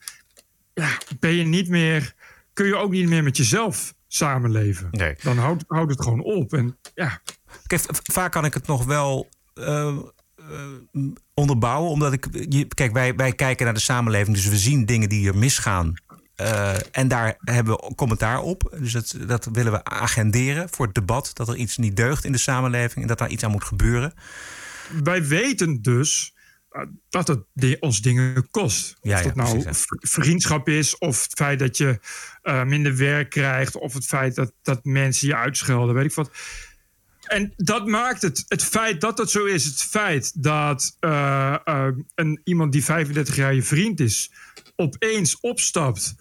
[0.73, 2.15] ja, ben je niet meer,
[2.53, 4.87] kun je ook niet meer met jezelf samenleven.
[4.91, 5.15] Nee.
[5.21, 6.53] Dan houdt, houdt het gewoon op.
[6.53, 7.21] En, ja.
[7.67, 9.97] Kijk, vaak kan ik het nog wel uh,
[10.93, 12.27] uh, onderbouwen, omdat ik.
[12.49, 15.93] Je, kijk, wij, wij kijken naar de samenleving, dus we zien dingen die er misgaan.
[16.41, 18.75] Uh, en daar hebben we commentaar op.
[18.79, 21.31] Dus dat, dat willen we agenderen voor het debat.
[21.33, 24.13] Dat er iets niet deugt in de samenleving en dat daar iets aan moet gebeuren
[25.03, 26.33] wij weten dus
[26.69, 28.97] eh, dat het ons dingen kost.
[29.01, 29.63] Ja, of het nou
[29.99, 31.99] vriendschap is, of het feit dat je
[32.43, 36.31] uh, minder werk krijgt, of het feit dat, dat mensen je uitschelden, weet ik wat.
[37.23, 42.41] En dat maakt het, het feit dat het zo is, het feit dat uh, een,
[42.43, 44.31] iemand die 35 jaar je vriend is,
[44.75, 46.15] opeens opstapt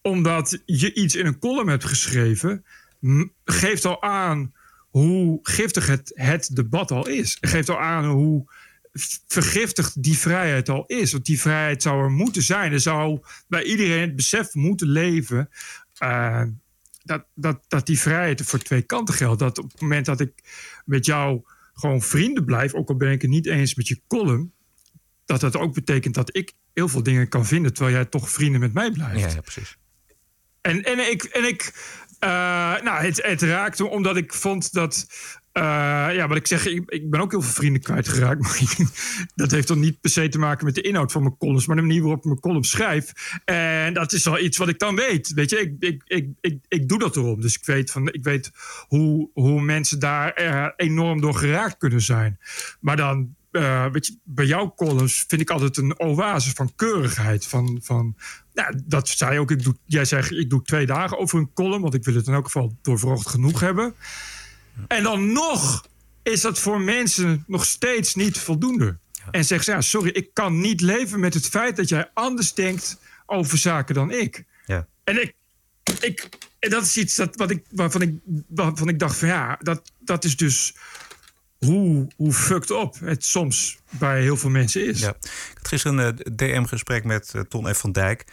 [0.00, 2.64] omdat je iets in een column hebt geschreven,
[3.44, 4.54] geeft al aan
[4.92, 7.36] hoe giftig het, het debat al is.
[7.40, 8.50] Het geeft al aan hoe
[9.26, 11.12] vergiftigd die vrijheid al is.
[11.12, 12.72] Want die vrijheid zou er moeten zijn.
[12.72, 15.48] Er zou bij iedereen het besef moeten leven.
[16.02, 16.42] Uh,
[17.02, 19.38] dat, dat, dat die vrijheid voor twee kanten geldt.
[19.38, 20.32] Dat op het moment dat ik
[20.84, 21.42] met jou
[21.74, 24.52] gewoon vrienden blijf, ook al ben ik het niet eens met je column,
[25.24, 28.60] dat dat ook betekent dat ik heel veel dingen kan vinden, terwijl jij toch vrienden
[28.60, 29.20] met mij blijft.
[29.20, 29.76] Ja, ja precies.
[30.60, 31.72] En, en ik, en ik
[32.24, 32.30] uh,
[32.82, 35.06] nou, het, het raakte omdat ik vond dat.
[35.52, 35.62] Uh,
[36.12, 38.40] ja, wat ik zeg, ik, ben ook heel veel vrienden kwijtgeraakt.
[38.48, 38.88] Maar
[39.34, 41.76] dat heeft dan niet per se te maken met de inhoud van mijn columns, maar
[41.76, 43.12] de manier waarop ik mijn column schrijf.
[43.44, 45.32] En dat is wel iets wat ik dan weet.
[45.32, 47.40] Weet je, ik, ik, ik, ik, doe dat erom.
[47.40, 48.50] Dus ik weet, van, ik weet
[48.88, 52.38] hoe, hoe mensen daar uh, enorm door geraakt kunnen zijn.
[52.80, 57.46] Maar dan uh, weet je, bij jouw columns vind ik altijd een oase van keurigheid.
[57.46, 58.16] Van, van,
[58.54, 59.50] nou, dat zei ook.
[59.50, 62.26] Ik doe, jij zegt, ik doe twee dagen over een column, want ik wil het
[62.26, 63.94] in elk geval doorvrocht genoeg hebben.
[64.86, 65.86] En dan nog
[66.22, 68.98] is dat voor mensen nog steeds niet voldoende.
[69.30, 72.54] En zegt ze, ja, sorry, ik kan niet leven met het feit dat jij anders
[72.54, 74.44] denkt over zaken dan ik.
[74.66, 74.86] Ja.
[75.04, 75.34] En ik,
[76.00, 76.28] ik
[76.58, 78.14] en dat is iets dat, wat ik, waarvan, ik,
[78.48, 80.74] waarvan ik dacht van ja, dat, dat is dus
[81.66, 85.00] hoe, hoe fucked up het soms bij heel veel mensen is.
[85.00, 85.08] Ja.
[85.08, 87.78] Ik had gisteren een DM-gesprek met uh, Ton F.
[87.78, 88.24] van Dijk.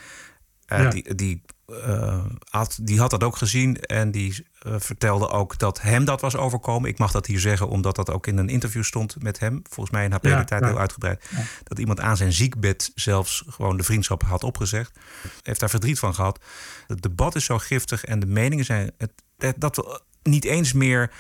[0.68, 0.90] Uh, ja.
[0.90, 6.06] Die, die, uh, had, die had dat ook gezien en die vertelde ook dat hem
[6.06, 6.90] dat was overkomen.
[6.90, 9.62] Ik mag dat hier zeggen omdat dat ook in een interview stond met hem.
[9.70, 11.30] Volgens mij in HP ja, tijd heel uitgebreid.
[11.64, 15.00] Dat iemand aan zijn ziekbed zelfs gewoon de vriendschap had opgezegd.
[15.44, 16.40] Heeft daar verdriet van gehad.
[16.88, 18.92] Het debat is zo giftig en de meningen zijn...
[18.98, 19.12] Het,
[19.58, 21.12] dat we niet eens meer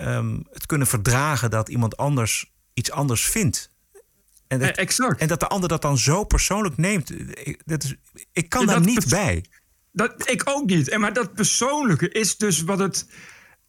[0.00, 3.70] um, het kunnen verdragen dat iemand anders iets anders vindt.
[4.48, 5.20] En dat, exact.
[5.20, 7.10] en dat de ander dat dan zo persoonlijk neemt.
[7.46, 7.94] Ik, dat is,
[8.32, 9.44] ik kan daar niet bij.
[9.92, 10.88] Dat, ik ook niet.
[10.88, 13.06] En maar dat persoonlijke is dus wat het.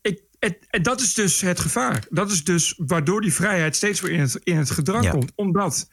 [0.02, 2.06] Ik, het, en dat is dus het gevaar.
[2.10, 5.12] Dat is dus waardoor die vrijheid steeds weer in het, in het gedrang ja.
[5.12, 5.32] komt.
[5.36, 5.88] Omdat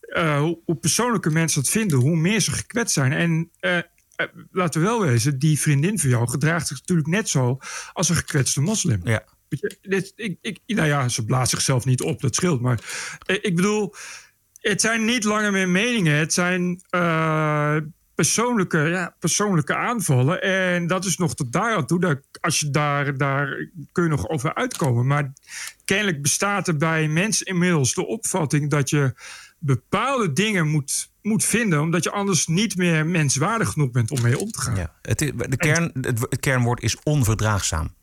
[0.00, 3.12] uh, hoe, hoe persoonlijke mensen het vinden, hoe meer ze gekwetst zijn.
[3.12, 3.82] En uh, uh,
[4.50, 7.58] laten we wel wezen, die vriendin van jou gedraagt zich natuurlijk net zo
[7.92, 9.00] als een gekwetste moslim.
[9.04, 9.24] Ja.
[9.48, 12.60] Ik, ik, nou ja, ze blaast zichzelf niet op, dat scheelt.
[12.60, 12.80] Maar
[13.26, 13.94] eh, ik bedoel,
[14.60, 16.14] het zijn niet langer meer meningen.
[16.14, 17.76] Het zijn uh,
[18.14, 20.42] persoonlijke, ja, persoonlijke aanvallen.
[20.42, 22.00] En dat is nog tot daar toe.
[22.00, 25.06] Dat, als je daar, daar kun je nog over uitkomen.
[25.06, 25.32] Maar
[25.84, 29.14] kennelijk bestaat er bij mensen inmiddels de opvatting dat je
[29.58, 34.38] bepaalde dingen moet, moet vinden, omdat je anders niet meer menswaardig genoeg bent om mee
[34.38, 34.76] om te gaan.
[34.76, 37.94] Ja, het, de kern, het kernwoord is onverdraagzaam.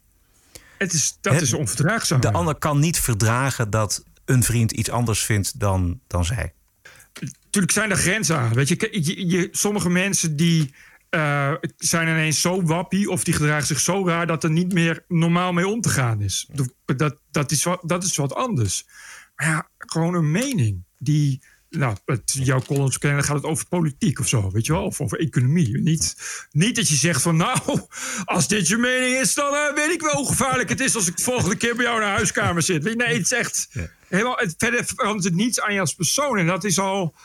[0.82, 2.22] Het is, dat het, is onverdraagzaam.
[2.22, 6.54] De ander kan niet verdragen dat een vriend iets anders vindt dan, dan zij.
[7.44, 8.54] Natuurlijk zijn er grenzen aan.
[8.54, 10.74] Weet je, je, je sommige mensen die
[11.10, 15.04] uh, zijn ineens zo wappie of die gedragen zich zo raar dat er niet meer
[15.08, 16.50] normaal mee om te gaan is.
[16.86, 18.86] Dat, dat, is, wat, dat is wat anders.
[19.36, 21.42] Maar ja, gewoon een mening die
[21.72, 25.20] nou, jouw columns kennen, gaat het over politiek of zo, weet je wel, of over
[25.20, 25.78] economie.
[25.78, 26.16] Niet,
[26.52, 27.60] niet dat je zegt van, nou,
[28.26, 31.08] als dit je mening is, dan uh, weet ik wel hoe gevaarlijk het is als
[31.08, 32.84] ik de volgende keer bij jou in de huiskamer zit.
[32.84, 33.90] Nee, het is echt, ja.
[34.08, 36.38] helemaal, het, verder verandert het niets aan je als persoon.
[36.38, 37.16] En dat is al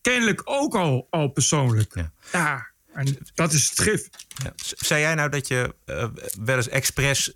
[0.00, 1.94] kennelijk ook al, al persoonlijk.
[1.94, 2.12] Ja.
[2.32, 4.08] ja en dat is het gif.
[4.42, 4.52] Ja.
[4.56, 6.04] Zei jij nou dat je uh,
[6.44, 7.32] wel eens expres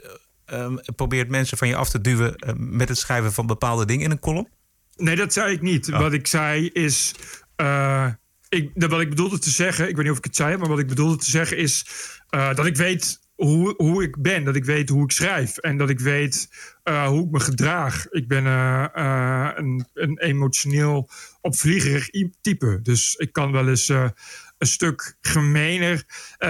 [0.53, 4.11] uh, probeert mensen van je af te duwen met het schrijven van bepaalde dingen in
[4.11, 4.49] een column?
[4.97, 5.93] Nee, dat zei ik niet.
[5.93, 5.99] Oh.
[5.99, 7.15] Wat ik zei is.
[7.57, 8.09] Uh,
[8.49, 10.79] ik, wat ik bedoelde te zeggen, ik weet niet of ik het zei, maar wat
[10.79, 11.87] ik bedoelde te zeggen is
[12.31, 15.77] uh, dat ik weet hoe, hoe ik ben, dat ik weet hoe ik schrijf en
[15.77, 16.49] dat ik weet
[16.85, 18.09] uh, hoe ik me gedraag.
[18.09, 24.13] Ik ben een, een, emotioneel opvliegerig type, dus ik kan wel eens een
[24.59, 26.05] stuk gemener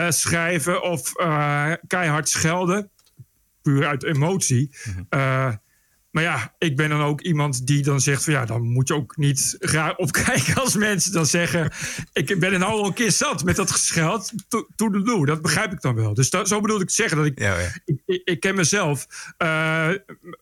[0.08, 1.12] schrijven of
[1.86, 2.90] keihard schelden,
[3.62, 4.76] puur uit emotie.
[4.84, 5.62] Mm -hmm.
[6.14, 8.94] Maar ja, ik ben dan ook iemand die dan zegt van ja, dan moet je
[8.94, 11.72] ook niet graag opkijken als mensen dan zeggen:
[12.12, 14.32] Ik ben er nou al een keer zat met dat gescheld.
[14.76, 15.26] To de doe.
[15.26, 16.14] Dat begrijp ik dan wel.
[16.14, 17.68] Dus dat, zo bedoel ik te zeggen dat ik, ja, ja.
[17.84, 19.06] ik, ik, ik, ken mezelf.
[19.38, 19.48] Uh,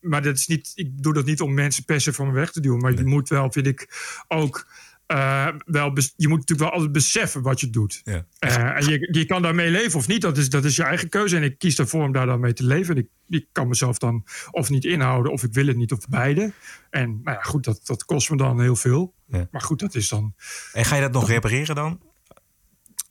[0.00, 2.52] maar dat is niet, ik doe dat niet om mensen per se van me weg
[2.52, 2.80] te duwen.
[2.80, 3.04] Maar nee.
[3.04, 3.88] je moet wel, vind ik,
[4.28, 4.66] ook.
[5.12, 8.00] Uh, wel je moet natuurlijk wel altijd beseffen wat je doet.
[8.04, 8.26] Ja.
[8.40, 10.20] Uh, en je, je kan daarmee leven of niet.
[10.20, 11.36] Dat is, dat is je eigen keuze.
[11.36, 12.94] En ik kies ervoor om daar dan mee te leven.
[12.94, 16.08] En ik, ik kan mezelf dan of niet inhouden, of ik wil het niet, of
[16.08, 16.52] beide.
[16.90, 19.14] En nou ja, goed, dat, dat kost me dan heel veel.
[19.26, 19.48] Ja.
[19.50, 20.34] Maar goed, dat is dan.
[20.72, 22.00] En ga je dat nog repareren dan?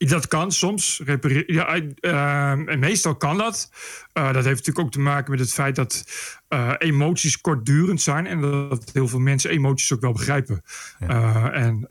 [0.10, 1.02] Dat kan soms.
[1.45, 3.72] Ja, uh, en meestal kan dat.
[4.14, 6.06] Uh, dat heeft natuurlijk ook te maken met het feit dat
[6.49, 8.28] uh, emoties kortdurend zijn.
[8.28, 10.64] En dat heel veel mensen emoties ook wel begrijpen.
[10.99, 11.52] Ja.
[11.52, 11.88] en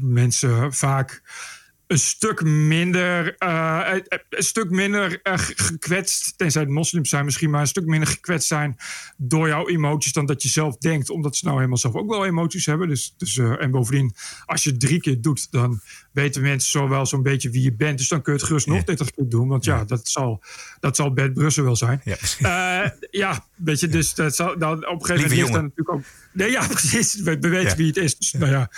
[0.00, 1.22] mensen vaak
[1.88, 3.94] een stuk minder, uh,
[4.28, 8.48] een stuk minder uh, gekwetst, tenzij het moslims zijn misschien, maar een stuk minder gekwetst
[8.48, 8.76] zijn
[9.16, 12.26] door jouw emoties dan dat je zelf denkt, omdat ze nou helemaal zelf ook wel
[12.26, 12.88] emoties hebben.
[12.88, 14.14] Dus, dus, uh, en bovendien,
[14.44, 15.80] als je het drie keer doet, dan
[16.12, 17.98] weten mensen zo wel zo'n beetje wie je bent.
[17.98, 20.42] Dus dan kun je het gerust nog 30 keer doen, want ja, ja dat, zal,
[20.80, 22.00] dat zal Bert Brussel wel zijn.
[22.04, 25.90] Ja, ja Weet je, dus dat zal, dan op een gegeven moment is dan natuurlijk
[25.90, 26.02] ook.
[26.32, 27.20] Nee, ja, precies.
[27.20, 28.16] We, we weten wie het is.
[28.16, 28.70] Dus, nou ja,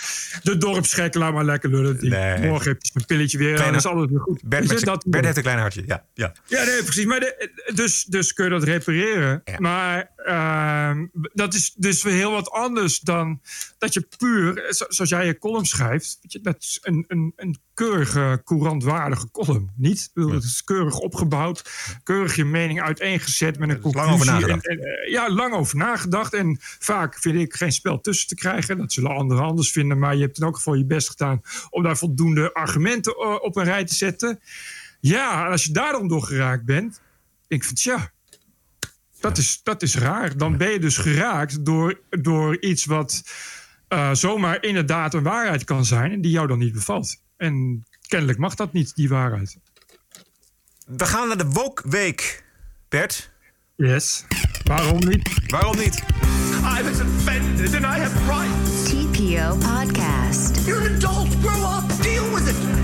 [0.42, 1.98] de dorpsgek, laat maar lekker lullen.
[1.98, 3.54] Die, Morgen heb je een pilletje weer.
[3.54, 4.42] Kleine, en is alles weer goed.
[4.44, 5.82] Bert, je, dat, Bert heeft een klein hartje.
[5.86, 6.32] Ja, ja.
[6.46, 7.04] ja, nee, precies.
[7.04, 9.42] Maar de, dus, dus kun je dat repareren.
[9.58, 10.92] Maar uh,
[11.32, 13.40] dat is dus weer heel wat anders dan
[13.78, 17.58] dat je puur, zoals jij je column schrijft, weet je, dat is een, een, een
[17.80, 19.70] keurige, courantwaardige column.
[19.76, 20.00] Niet?
[20.00, 21.70] Ik bedoel, Het is keurig opgebouwd,
[22.02, 24.08] keurig je mening uiteengezet met een conclusie.
[24.08, 24.68] Lang over nagedacht.
[24.68, 26.34] En, en, ja, lang over nagedacht.
[26.34, 28.78] En vaak vind ik geen spel tussen te krijgen.
[28.78, 29.98] Dat zullen anderen anders vinden.
[29.98, 33.64] Maar je hebt in elk geval je best gedaan om daar voldoende argumenten op een
[33.64, 34.40] rij te zetten.
[35.00, 37.00] Ja, en als je daar dan door geraakt bent,
[37.48, 38.10] ik vind ja,
[39.20, 40.36] dat is, dat is raar.
[40.36, 43.22] Dan ben je dus geraakt door, door iets wat
[43.88, 47.28] uh, zomaar inderdaad een waarheid kan zijn en die jou dan niet bevalt.
[47.40, 49.56] En kennelijk mag dat niet, die waarheid.
[50.86, 52.44] We gaan naar de Woke Week,
[52.88, 53.30] Bert.
[53.76, 54.24] Yes.
[54.64, 55.30] Waarom niet?
[55.46, 56.02] Waarom niet?
[56.78, 58.84] I was offended and I have rights.
[58.84, 60.66] TPO Podcast.
[60.66, 61.28] You're an adult.
[61.42, 62.02] Grow up.
[62.02, 62.79] Deal with it.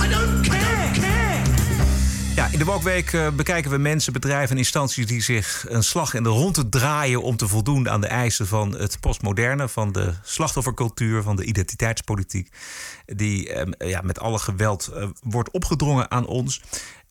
[2.51, 6.23] In de Wokweek uh, bekijken we mensen, bedrijven en instanties die zich een slag in
[6.23, 11.23] de ronde draaien om te voldoen aan de eisen van het postmoderne, van de slachtoffercultuur,
[11.23, 12.53] van de identiteitspolitiek,
[13.07, 16.63] die um, ja, met alle geweld uh, wordt opgedrongen aan ons.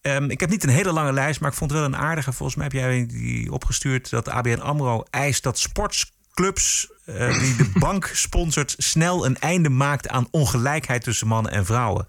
[0.01, 2.33] Um, ik heb niet een hele lange lijst, maar ik vond wel een aardige.
[2.33, 7.69] Volgens mij heb jij die opgestuurd dat ABN AMRO eist dat sportsclubs uh, die de
[7.73, 12.07] bank sponsort snel een einde maakt aan ongelijkheid tussen mannen en vrouwen.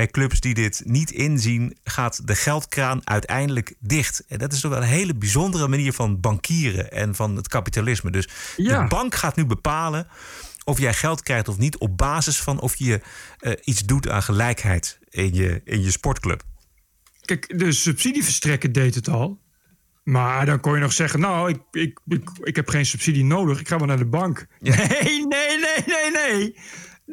[0.00, 4.24] Bij clubs die dit niet inzien, gaat de geldkraan uiteindelijk dicht.
[4.28, 8.10] En dat is toch wel een hele bijzondere manier van bankieren en van het kapitalisme.
[8.10, 8.82] Dus Ja.
[8.82, 10.08] de bank gaat nu bepalen
[10.64, 13.00] of jij geld krijgt of niet op basis van of je
[13.38, 16.42] eh, iets doet aan gelijkheid in je, in je sportclub.
[17.20, 19.40] Kijk, de subsidieverstrekker deed het al.
[20.02, 23.60] Maar dan kon je nog zeggen, nou, ik, ik, ik, ik heb geen subsidie nodig.
[23.60, 24.46] Ik ga wel naar de bank.
[24.60, 24.76] Nee,
[25.26, 26.56] nee, nee, nee, nee.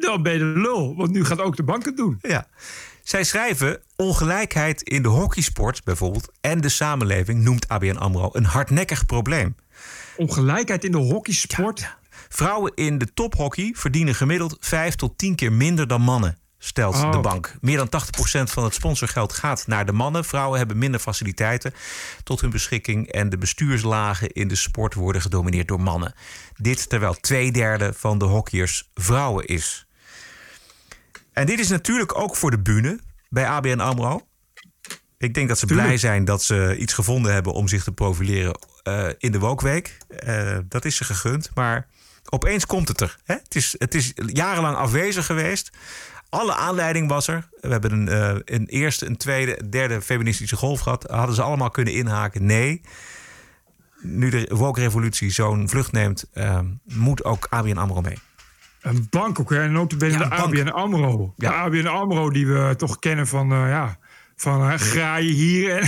[0.00, 0.96] Dan ben je de lul.
[0.96, 2.18] Want nu gaat ook de bank het doen.
[2.20, 2.46] Ja.
[3.02, 9.06] Zij schrijven ongelijkheid in de hockeysport bijvoorbeeld en de samenleving noemt ABN AMRO een hardnekkig
[9.06, 9.56] probleem.
[10.16, 11.96] Ongelijkheid in de hockeysport?
[12.28, 17.12] Vrouwen in de tophockey verdienen gemiddeld 5 tot 10 keer minder dan mannen, stelt Oh.
[17.12, 17.56] de bank.
[17.60, 20.24] Meer dan 80% van het sponsorgeld gaat naar de mannen.
[20.24, 21.72] Vrouwen hebben minder faciliteiten
[22.24, 26.14] tot hun beschikking en de bestuurslagen in de sport worden gedomineerd door mannen.
[26.56, 29.86] Dit terwijl twee derde van de hockeyers vrouwen is.
[31.38, 34.26] En dit is natuurlijk ook voor de bühne bij ABN AMRO.
[35.18, 38.58] Ik denk dat ze blij zijn dat ze iets gevonden hebben om zich te profileren
[38.82, 39.98] eh, in de Wokweek.
[40.08, 41.50] Eh, dat is ze gegund.
[41.54, 41.86] Maar
[42.28, 43.16] opeens komt het er.
[43.24, 43.34] Hè?
[43.34, 45.70] Het, is, het is jarenlang afwezig geweest.
[46.28, 47.48] Alle aanleiding was er.
[47.60, 51.04] We hebben een, eh, een eerste, een tweede, een derde feministische golf gehad.
[51.10, 52.46] Hadden ze allemaal kunnen inhaken?
[52.46, 52.80] Nee.
[54.00, 56.30] Nu de woke-revolutie zo'n vlucht neemt,
[56.84, 58.18] moet ook ABN AMRO mee.
[58.80, 59.68] Een bank ook, hè?
[59.68, 60.34] Notabene Ja, de.
[60.34, 61.32] ABN AMRO.
[61.36, 63.98] De ABN AMRO die we toch kennen van, eh, ja...
[64.40, 65.86] Van uh, graaien hier en,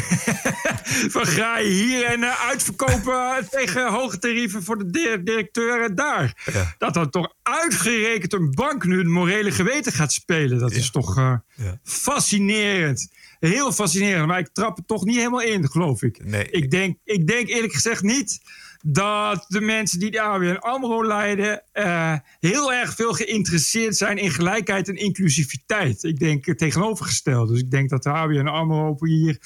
[1.17, 6.49] van graaien hier en uh, uitverkopen tegen hoge tarieven voor de di- directeur en daar.
[6.53, 6.75] Ja.
[6.79, 10.59] Dat dan toch uitgerekend een bank nu het morele geweten gaat spelen.
[10.59, 11.79] Dat is toch uh, Ja.
[11.83, 13.09] fascinerend.
[13.41, 14.27] Heel fascinerend.
[14.27, 16.25] Maar ik trap er toch niet helemaal in, geloof ik.
[16.25, 16.51] Nee.
[16.51, 18.41] Ik, denk, ik denk eerlijk gezegd niet
[18.83, 21.63] dat de mensen die de ABN AMRO leiden...
[21.73, 26.03] eh, heel erg veel geïnteresseerd zijn in gelijkheid en inclusiviteit.
[26.03, 27.49] Ik denk het tegenovergesteld.
[27.49, 29.39] Dus ik denk dat de ABN AMRO hier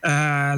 [0.00, 0.52] eh,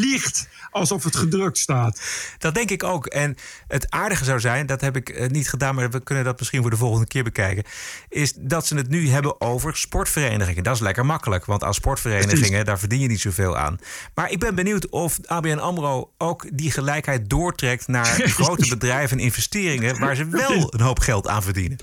[0.00, 2.00] liegt alsof het gedrukt staat.
[2.38, 3.06] Dat denk ik ook.
[3.06, 3.36] En
[3.68, 6.60] het aardige zou zijn, dat heb ik eh, niet gedaan, maar we kunnen dat misschien
[6.60, 7.64] voor de volgende keer bekijken.
[8.08, 10.62] Is dat ze het nu hebben over sportverenigingen.
[10.62, 13.78] Dat is lekker makkelijk, want aan sportverenigingen, daar verdien je niet zoveel aan.
[14.14, 18.06] Maar ik ben benieuwd of ABN Amro ook die gelijkheid doortrekt naar
[18.40, 21.78] grote bedrijven en investeringen, waar ze wel een hoop geld aan verdienen.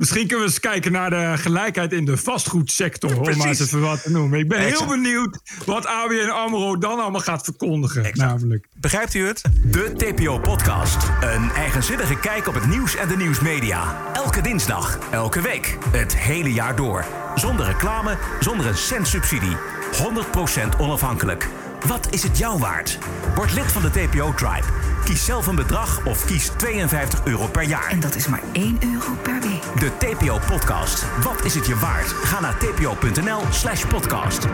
[0.00, 3.20] Misschien kunnen we eens kijken naar de gelijkheid in de vastgoedsector.
[3.20, 4.38] Om maar eens even wat te noemen.
[4.38, 8.10] Ik ben heel benieuwd wat ABN AMRO dan allemaal gaat verkondigen.
[8.12, 8.66] Namelijk.
[8.74, 9.42] Begrijpt u het?
[9.64, 10.96] De TPO-podcast.
[11.20, 14.12] Een eigenzinnige kijk op het nieuws en de nieuwsmedia.
[14.12, 17.04] Elke dinsdag, elke week, het hele jaar door.
[17.34, 19.56] Zonder reclame, zonder een cent subsidie.
[19.92, 21.48] 100% onafhankelijk.
[21.86, 22.98] Wat is het jou waard?
[23.34, 24.66] Word lid van de TPO-tribe.
[25.04, 27.90] Kies zelf een bedrag of kies 52 euro per jaar.
[27.90, 29.80] En dat is maar 1 euro per week.
[29.80, 31.04] De TPO-podcast.
[31.22, 32.06] Wat is het je waard?
[32.06, 34.46] Ga naar tpo.nl slash podcast.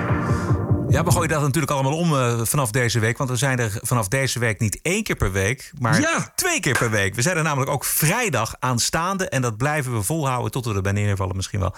[0.88, 3.18] Ja, we gooien dat natuurlijk allemaal om eh, vanaf deze week.
[3.18, 6.32] Want we zijn er vanaf deze week niet één keer per week, maar Ja.
[6.34, 7.14] twee keer per week.
[7.14, 9.28] We zijn er namelijk ook vrijdag aanstaande.
[9.28, 11.74] En dat blijven we volhouden tot we erbij neervallen misschien wel.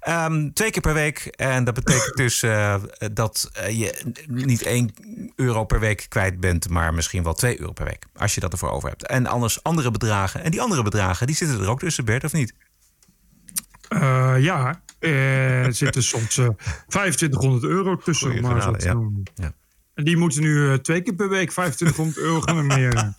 [0.00, 1.18] Ehm, twee keer per week.
[1.26, 2.74] En dat betekent dus eh,
[3.12, 4.92] dat eh, je niet één
[5.36, 8.06] euro per week kwijt bent, maar misschien wel twee euro per week.
[8.16, 9.06] Als je dat ervoor over hebt.
[9.06, 10.42] En anders andere bedragen.
[10.44, 12.54] En die andere bedragen, die zitten er ook tussen, Bert, of niet?
[13.88, 16.48] Eh, ja, er zitten soms eh
[16.86, 18.26] 2500 euro tussen.
[18.26, 19.10] Goeie maar genade, te ja.
[19.34, 19.52] Ja.
[19.94, 22.92] En die moeten nu eh, twee keer per week 2500 euro gaan meer.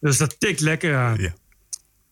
[0.00, 1.32] Dus dat tikt lekker aan.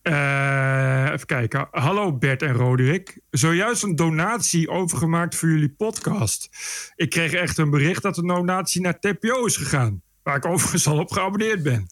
[0.03, 1.69] Eh, even kijken.
[1.71, 3.21] Hallo Bert en Roderick.
[3.31, 6.49] Zojuist een donatie overgemaakt voor jullie podcast.
[6.95, 10.03] Ik kreeg echt een bericht dat de donatie naar TPO is gegaan.
[10.27, 11.87] Waar ik overigens al op geabonneerd ben.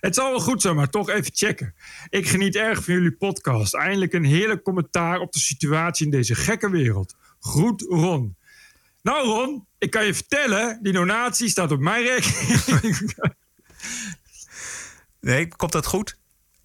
[0.00, 1.74] Het zal wel goed zijn, maar toch even checken.
[2.08, 3.74] Ik geniet erg van jullie podcast.
[3.74, 7.16] Eindelijk een heerlijk commentaar op de situatie in deze gekke wereld.
[7.40, 8.36] Groet Ron.
[9.02, 13.12] Nou Ron, ik kan je vertellen, die donatie staat op mijn rekening.
[15.20, 16.16] Nee, komt dat goed?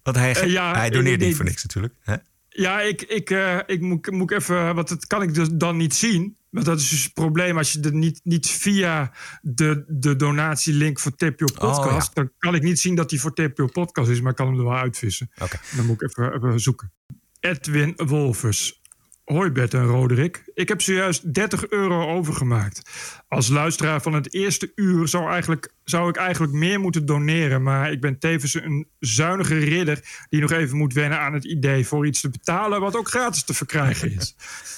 [0.02, 1.94] Want hij, Eh, ja, hij doneert nee, niet voor niks natuurlijk.
[2.00, 2.16] Hè?
[2.48, 5.94] Ja, ik, ik, eh, ik moet, moet even, want dat kan ik dus dan niet
[5.94, 6.36] zien.
[6.56, 10.98] Want dat is dus het probleem als je er niet, niet via de, de donatielink
[10.98, 12.08] voor Podcast.
[12.08, 14.46] Oh, Dan kan ik niet zien dat die voor TPO Podcast is, maar ik kan
[14.46, 15.30] hem er wel uitvissen.
[15.76, 16.92] Dan moet ik even, even zoeken.
[17.40, 18.80] Edwin Wolfers.
[19.24, 20.42] Hoi Bert en Roderick.
[20.54, 22.90] Ik heb zojuist 30 euro overgemaakt.
[23.28, 27.62] Als luisteraar van het eerste uur zou, eigenlijk, zou ik eigenlijk meer moeten doneren.
[27.62, 31.86] Maar ik ben tevens een zuinige ridder die nog even moet wennen aan het idee
[31.86, 34.34] voor iets te betalen wat ook gratis te verkrijgen is.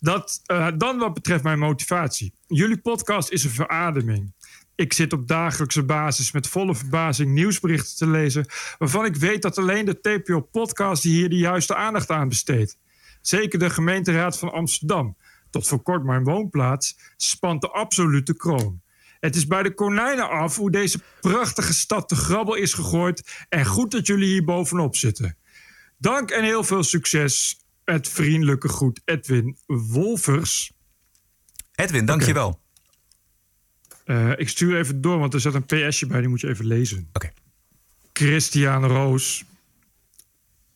[0.00, 2.32] Dat, eh, dan wat betreft mijn motivatie.
[2.46, 4.32] Jullie podcast is een verademing.
[4.74, 8.46] Ik zit op dagelijkse basis met volle verbazing nieuwsberichten te lezen...
[8.78, 12.78] waarvan ik weet dat alleen de TPO-podcast hier de juiste aandacht aan besteedt.
[13.20, 15.16] Zeker de gemeenteraad van Amsterdam,
[15.50, 18.82] tot voor kort mijn woonplaats, spant de absolute kroon.
[19.20, 23.46] Het is bij de konijnen af hoe deze prachtige stad te grabbel is gegooid...
[23.48, 25.36] en goed dat jullie hier bovenop zitten.
[25.98, 27.63] Dank en heel veel succes.
[27.84, 30.72] Het vriendelijke groet Edwin Wolfers.
[31.74, 32.60] Edwin, dankjewel.
[34.04, 36.66] Eh, ik stuur even door, want er zit een PSje bij, die moet je even
[36.66, 37.08] lezen.
[37.12, 37.32] Oké.
[38.12, 39.44] Christian Roos.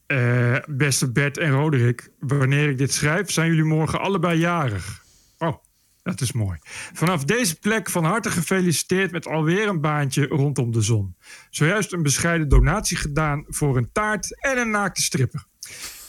[0.07, 5.05] Eh, beste Bert en Roderick, wanneer ik dit schrijf, zijn jullie morgen allebei jarig.
[5.39, 5.57] Oh,
[6.03, 6.59] dat is mooi.
[6.93, 11.17] Vanaf deze plek van harte gefeliciteerd met alweer een baantje rondom de zon.
[11.51, 15.47] Zojuist een bescheiden donatie gedaan voor een taart en een naakte stripper.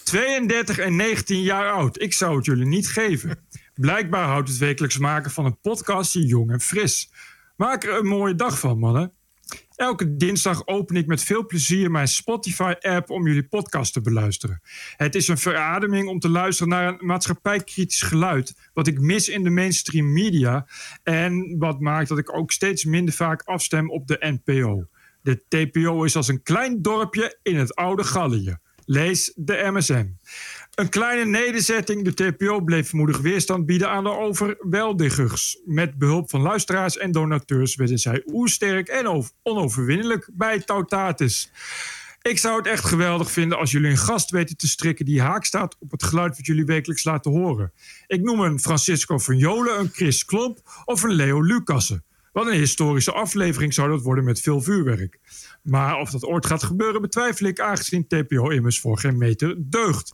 [0.09, 2.01] 32 en 19 jaar oud.
[2.01, 3.47] Ik zou het jullie niet geven.
[3.73, 7.11] Blijkbaar houdt het wekelijks maken van een podcast je jong en fris.
[7.55, 9.13] Maak er een mooie dag van, mannen.
[9.75, 14.61] Elke dinsdag open ik met veel plezier mijn Spotify-app om jullie podcast te beluisteren.
[14.97, 19.43] Het is een verademing om te luisteren naar een maatschappijkritisch geluid, wat ik mis in
[19.43, 20.67] de mainstream media
[21.03, 24.87] en wat maakt dat ik ook steeds minder vaak afstem op de NPO.
[25.21, 28.57] De TPO is als een klein dorpje in het oude Gallië.
[28.91, 30.05] Lees de MSM.
[30.75, 32.11] Een kleine nederzetting.
[32.11, 35.59] De TPO bleef moedig weerstand bieden aan de overweldigers.
[35.65, 41.51] Met behulp van luisteraars en donateurs werden zij oersterk en over- onoverwinnelijk bij Tautatis.
[42.21, 45.45] Ik zou het echt geweldig vinden als jullie een gast weten te strikken die haak
[45.45, 47.71] staat op het geluid wat jullie wekelijks laten horen.
[48.07, 52.03] Ik noem een Francisco van Jolen, een Chris Klomp of een Leo Lucassen.
[52.31, 55.19] Wat een historische aflevering zou dat worden met veel vuurwerk.
[55.63, 60.13] Maar of dat ooit gaat gebeuren betwijfel ik, aangezien TPO immers voor geen meter deugt.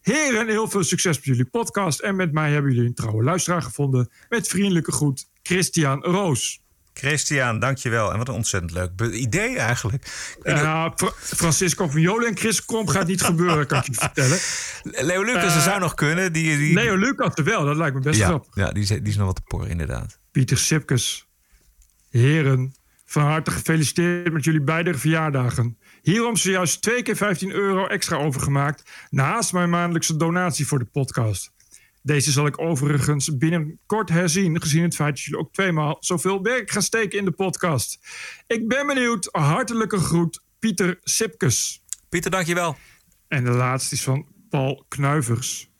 [0.00, 2.00] Heren, heel veel succes met jullie podcast.
[2.00, 4.10] En met mij hebben jullie een trouwe luisteraar gevonden.
[4.28, 6.60] Met vriendelijke groet, Christian Roos.
[6.92, 8.12] Christian, dankjewel.
[8.12, 10.34] En wat een ontzettend leuk idee eigenlijk.
[10.42, 14.38] Ja, Fra- Francisco van Jolen en Chris Kromp gaat niet gebeuren, kan ik je vertellen.
[15.08, 16.32] Leo Lucas, dat Eh, zou nog kunnen.
[16.32, 16.74] Die, die...
[16.74, 18.54] Leo Lucas er wel, dat lijkt me best ja, grappig.
[18.56, 20.18] ja die, is, die is nog wat te porren, inderdaad.
[20.30, 21.28] Pieter Sipkes.
[22.10, 25.78] Heren, van harte gefeliciteerd met jullie beide verjaardagen.
[26.02, 28.90] Hierom zojuist twee keer 15 euro extra overgemaakt...
[29.10, 31.52] naast mijn maandelijkse donatie voor de podcast.
[32.02, 34.62] Deze zal ik overigens binnenkort herzien...
[34.62, 37.98] gezien het feit dat jullie ook tweemaal zoveel werk gaan steken in de podcast.
[38.46, 39.28] Ik ben benieuwd.
[39.32, 41.82] Hartelijke groet, Pieter Sipkes.
[42.08, 42.76] Pieter, dankjewel.
[43.28, 45.70] En de laatste is van Paul Knuivers.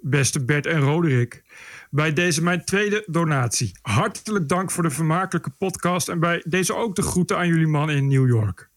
[0.00, 1.42] Beste Bert en Roderick.
[1.90, 3.78] Bij deze mijn tweede donatie.
[3.82, 6.08] Hartelijk dank voor de vermakelijke podcast.
[6.08, 8.70] En bij deze ook de groeten aan jullie man in New York.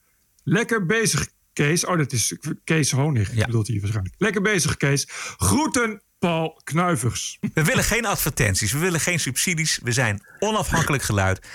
[0.44, 1.86] Lekker bezig, Kees.
[1.86, 4.16] Oh, dat is Kees Honig, bedoelt hij waarschijnlijk.
[4.18, 5.08] Lekker bezig, Kees.
[5.38, 7.38] Groeten, Paul Knuivers.
[7.54, 9.80] We willen geen advertenties, we willen geen subsidies.
[9.84, 11.48] We zijn onafhankelijk geluid.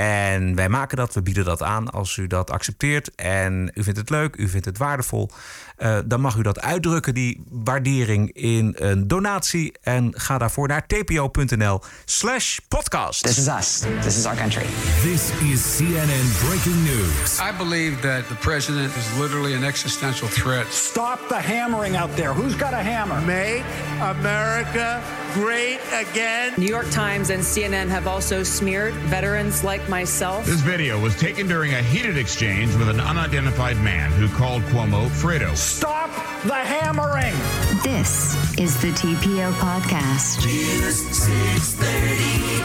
[0.00, 3.14] En wij maken dat, we bieden dat aan als u dat accepteert.
[3.14, 5.30] En u vindt het leuk, u vindt het waardevol.
[5.78, 9.72] Uh, dan mag u dat uitdrukken, die waardering, in een donatie.
[9.82, 13.22] En ga daarvoor naar tpo.nl slash podcast.
[13.22, 13.82] This is us.
[14.00, 14.66] This is our country.
[15.02, 17.38] This is CNN Breaking News.
[17.38, 20.66] I believe that the president is literally an existential threat.
[20.72, 22.32] Stop the hammering out there.
[22.34, 23.20] Who's got a hammer?
[23.20, 23.64] Make
[24.00, 25.02] America
[25.34, 26.52] great again.
[26.56, 30.46] New York Times and CNN have also smeared veterans like myself.
[30.46, 35.08] This video was taken during a heated exchange with an unidentified man who called Cuomo
[35.08, 35.54] Fredo.
[35.56, 36.10] Stop
[36.44, 37.34] the hammering.
[37.82, 40.46] This is the TPO podcast.
[40.46, 42.60] News 630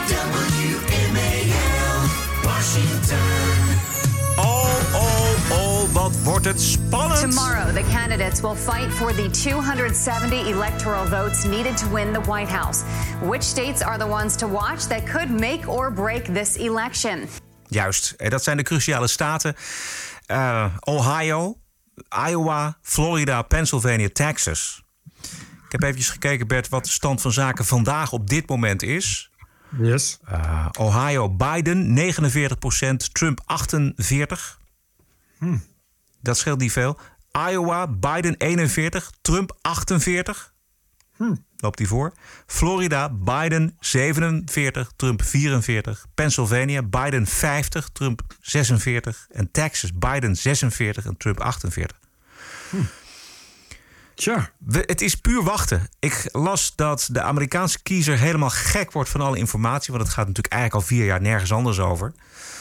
[1.14, 3.55] WMAL, Washington.
[6.06, 7.20] Wat wordt het spannend.
[7.20, 12.52] Tomorrow, the candidates will fight for the 270 electoral votes needed to win the White
[12.52, 12.84] House.
[13.22, 17.28] Which states are the ones to watch that could make or break this election?
[17.68, 19.54] Juist, en dat zijn de cruciale staten.
[20.26, 21.58] Uh, Ohio,
[22.28, 24.82] Iowa, Florida, Pennsylvania, Texas.
[25.64, 29.30] Ik heb even gekeken, Bert, wat de stand van zaken vandaag op dit moment is.
[29.78, 30.18] Yes.
[30.32, 34.58] Uh, Ohio, Biden 49% Trump 48.
[35.38, 35.56] Hm.
[36.20, 36.98] Dat scheelt niet veel.
[37.50, 40.54] Iowa, Biden 41, Trump 48.
[41.16, 41.34] Hm.
[41.56, 42.12] Loopt hij voor.
[42.46, 46.06] Florida, Biden 47, Trump 44.
[46.14, 49.26] Pennsylvania, Biden 50, Trump 46.
[49.30, 51.98] En Texas, Biden 46 en Trump 48.
[52.70, 52.76] Hm.
[54.16, 54.50] Tja.
[54.58, 55.88] We, het is puur wachten.
[55.98, 59.92] Ik las dat de Amerikaanse kiezer helemaal gek wordt van alle informatie.
[59.92, 62.12] Want het gaat natuurlijk eigenlijk al vier jaar nergens anders over.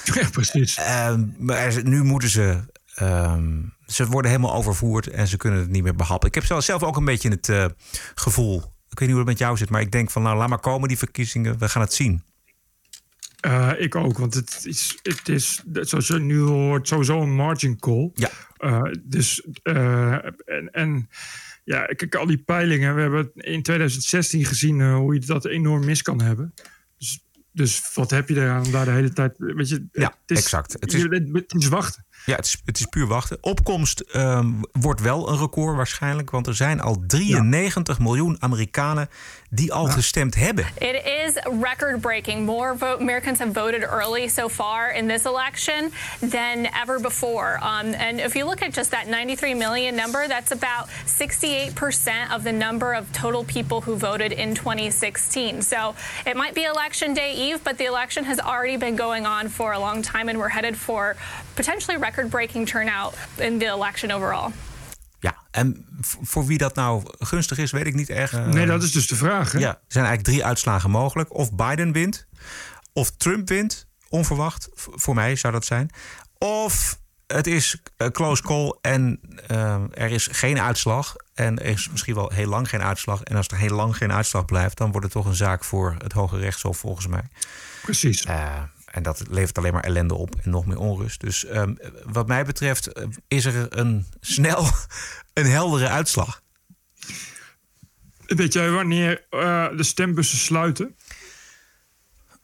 [0.04, 0.78] Ja, precies.
[0.78, 2.74] Uh, maar nu moeten ze.
[3.02, 6.28] Um, ze worden helemaal overvoerd en ze kunnen het niet meer behappen.
[6.28, 7.66] Ik heb zelf ook een beetje het uh,
[8.16, 8.58] gevoel.
[8.90, 10.60] Ik weet niet hoe het met jou zit, maar ik denk van nou, laat maar
[10.60, 11.58] komen die verkiezingen.
[11.58, 12.24] We gaan het zien.
[13.46, 17.80] Uh, ik ook, want het is, het is, zoals je nu hoort, sowieso een margin
[17.80, 18.12] call.
[18.14, 18.30] Ja.
[18.58, 21.10] Uh, dus, en, en
[21.64, 22.96] ja, kijk, al die peilingen.
[22.96, 26.54] We hebben in 2016 gezien hoe je dat enorm mis kan hebben.
[26.98, 29.34] Dus, dus wat heb je eraan om daar de hele tijd...
[29.38, 30.74] Weet je, ja, het is, exact.
[30.74, 32.05] Het is, het is wachten.
[32.26, 33.38] Ja, het is, het is puur wachten.
[33.42, 36.32] Opkomst um, wordt wel een record waarschijnlijk.
[36.32, 38.04] Want er zijn al 93 ja.
[38.04, 39.10] miljoen Amerikanen
[39.56, 40.66] die al gestemd hebben.
[40.78, 42.46] It is record breaking.
[42.46, 47.60] More vote, Americans have voted early so far in this election than ever before.
[47.62, 52.44] Um, and if you look at just that 93 million number, that's about 68% of
[52.44, 55.62] the number of total people who voted in 2016.
[55.62, 55.96] So
[56.26, 59.74] it might be election day eve, but the election has already been going on for
[59.74, 61.16] a long time and we're headed for
[61.56, 64.54] potentially record breaking turnout in the election overall.
[65.26, 65.86] Ja, en
[66.22, 68.46] voor wie dat nou gunstig is, weet ik niet echt.
[68.46, 69.52] Nee, dat is dus de vraag.
[69.52, 69.60] Hè?
[69.60, 71.34] Ja, er zijn eigenlijk drie uitslagen mogelijk.
[71.34, 72.28] Of Biden wint,
[72.94, 74.70] of Trump wint, onverwacht.
[74.74, 75.90] Voor mij zou dat zijn.
[76.38, 79.20] Of het is een close call en
[79.52, 81.16] uh, er is geen uitslag.
[81.34, 83.22] En er is misschien wel heel lang geen uitslag.
[83.22, 85.96] En als er heel lang geen uitslag blijft, dan wordt het toch een zaak voor
[85.98, 87.24] het Hoge Rechtshof, volgens mij.
[87.82, 88.26] Precies.
[88.26, 88.62] Uh,
[88.96, 91.20] en dat levert alleen maar ellende op en nog meer onrust.
[91.20, 92.90] Dus um, wat mij betreft
[93.28, 94.68] is er een snel
[95.34, 96.42] een heldere uitslag.
[98.26, 100.96] Weet jij wanneer uh, de stembussen sluiten?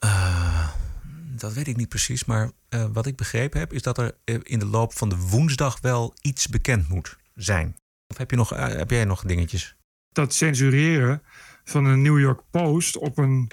[0.04, 0.68] Uh,
[1.14, 2.24] dat weet ik niet precies.
[2.24, 5.80] Maar uh, wat ik begrepen heb, is dat er in de loop van de woensdag
[5.80, 7.76] wel iets bekend moet zijn.
[8.06, 9.76] Of heb, je nog, heb jij nog dingetjes?
[10.08, 11.22] Dat censureren
[11.64, 13.50] van de New York Post op een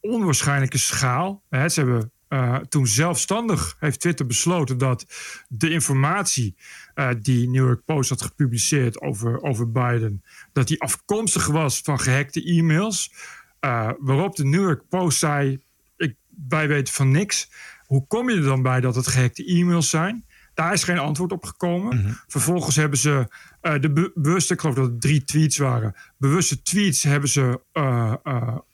[0.00, 1.42] onwaarschijnlijke schaal.
[1.48, 5.06] Hè, ze hebben uh, toen zelfstandig heeft Twitter besloten dat
[5.48, 6.56] de informatie
[6.94, 10.22] uh, die New York Post had gepubliceerd over, over Biden,
[10.52, 13.12] dat die afkomstig was van gehackte e-mails.
[13.60, 15.62] Uh, waarop de New York Post zei:
[15.96, 16.16] ik,
[16.48, 17.50] wij weten van niks.
[17.86, 20.24] Hoe kom je er dan bij dat het gehackte e-mails zijn?
[20.54, 21.96] Daar is geen antwoord op gekomen.
[21.96, 22.12] Mhm.
[22.26, 23.28] Vervolgens hebben ze
[23.66, 25.94] uh, de be bewuste, ik geloof dat het drie tweets waren.
[26.18, 28.14] Bewuste tweets hebben ze uh,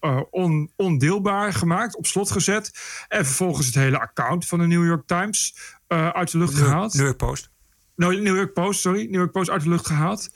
[0.00, 2.70] uh, on ondeelbaar gemaakt, op slot gezet.
[3.08, 5.56] En vervolgens het hele account van de New York Times
[5.88, 6.94] uit de lucht New, gehaald.
[6.94, 7.50] New York Post.
[7.96, 9.02] No, New York Post, sorry.
[9.02, 10.30] New York Post uit de lucht gehaald.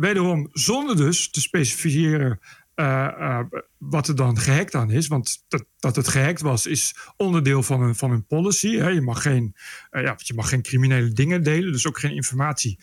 [0.00, 2.40] wederom zonder dus te specificeren
[2.80, 3.40] uh, uh,
[3.78, 5.06] wat er dan gehackt aan is.
[5.06, 8.76] Want dat, dat het gehackt was, is onderdeel van een, van een policy.
[8.76, 8.88] Hè.
[8.88, 9.54] Je, mag geen,
[9.90, 12.78] uh, ja, je mag geen criminele dingen delen, dus ook geen informatie.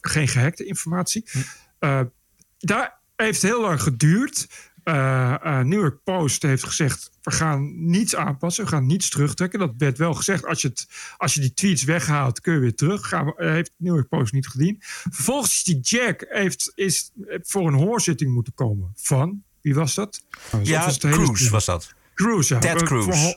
[0.00, 1.24] Geen gehackte informatie.
[1.78, 2.04] Hm.
[2.58, 4.48] daar heeft heel lang geduurd.
[5.62, 9.58] New York Post heeft gezegd: we gaan niets aanpassen, we gaan niets terugtrekken.
[9.58, 12.74] Dat werd wel gezegd: als je, het, als je die tweets weghaalt, kun je weer
[12.74, 13.08] terug.
[13.08, 14.76] Gaan we, heeft New York Post niet gedaan.
[15.10, 17.10] Vervolgens is die Jack heeft, is
[17.42, 20.20] voor een hoorzitting moeten komen van wie was dat?
[20.62, 21.94] Ja, was Cruz was dat.
[22.14, 22.58] Cruz, ja.
[22.58, 23.34] Ted Cruz.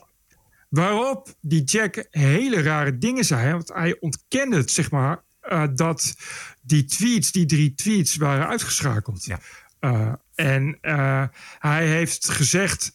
[0.69, 3.51] Waarop die Jack hele rare dingen zei.
[3.51, 6.15] Want hij ontkende het, zeg maar, uh, dat
[6.61, 9.25] die tweets, die drie tweets, waren uitgeschakeld.
[9.25, 9.39] Ja.
[9.79, 11.23] Uh, en uh,
[11.59, 12.91] hij heeft gezegd,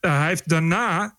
[0.00, 1.18] hij heeft daarna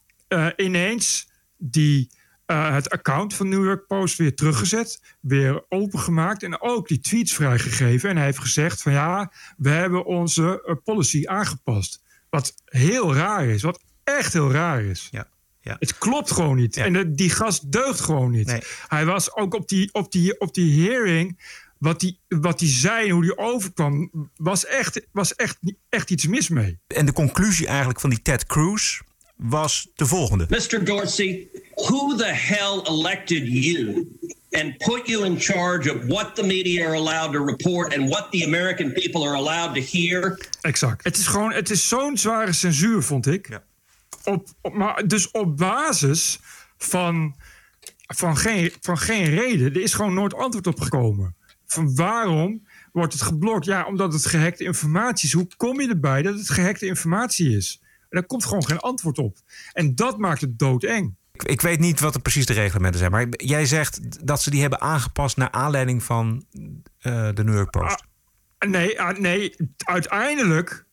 [0.55, 2.11] ineens die,
[2.45, 8.09] het account van New York Post weer teruggezet, weer opengemaakt en ook die tweets vrijgegeven.
[8.09, 12.01] En hij heeft gezegd van ja, we hebben onze policy aangepast.
[12.29, 15.07] Wat heel raar is, wat echt heel raar is.
[15.11, 15.27] Ja.
[15.61, 15.75] Ja.
[15.79, 16.77] Het klopt gewoon niet.
[16.77, 18.47] En de, die gast deugt gewoon niet.
[18.47, 18.61] Nee.
[18.87, 21.39] Hij was ook op die, op die, op die hearing.
[21.77, 24.11] Wat hij wat die zei en hoe hij overkwam.
[24.35, 25.57] was echt, was echt,
[25.89, 26.79] echt iets mis mee.
[26.87, 28.99] En de conclusie eigenlijk van die Ted Cruz
[29.35, 30.83] was de volgende: Mr.
[30.85, 34.07] Dorsey, who the hell elected you?
[34.51, 38.31] And put you in charge of what the media are allowed to report and what
[38.31, 40.47] the American people are allowed to hear.
[40.61, 41.03] Exact.
[41.03, 43.49] Het is gewoon, het is zo'n zware censuur, vond ik.
[43.49, 43.63] Ja
[44.23, 46.39] op, op, maar dus op basis
[46.77, 47.35] van,
[48.07, 49.73] van, geen, van geen reden.
[49.73, 51.35] Er is gewoon nooit antwoord op gekomen.
[51.65, 53.65] Van waarom wordt het geblokt?
[53.65, 55.33] Ja, omdat het gehackte informatie is.
[55.33, 57.79] Hoe kom je erbij dat het gehackte informatie is?
[57.81, 59.37] En daar komt gewoon geen antwoord op.
[59.73, 61.15] En dat maakt het doodeng.
[61.31, 63.11] Ik, ik weet niet wat er precies de reglementen zijn.
[63.11, 66.73] Maar jij zegt dat ze die hebben aangepast naar aanleiding van uh,
[67.33, 68.03] de New York Post.
[68.57, 70.85] Ah, nee, ah, nee, uiteindelijk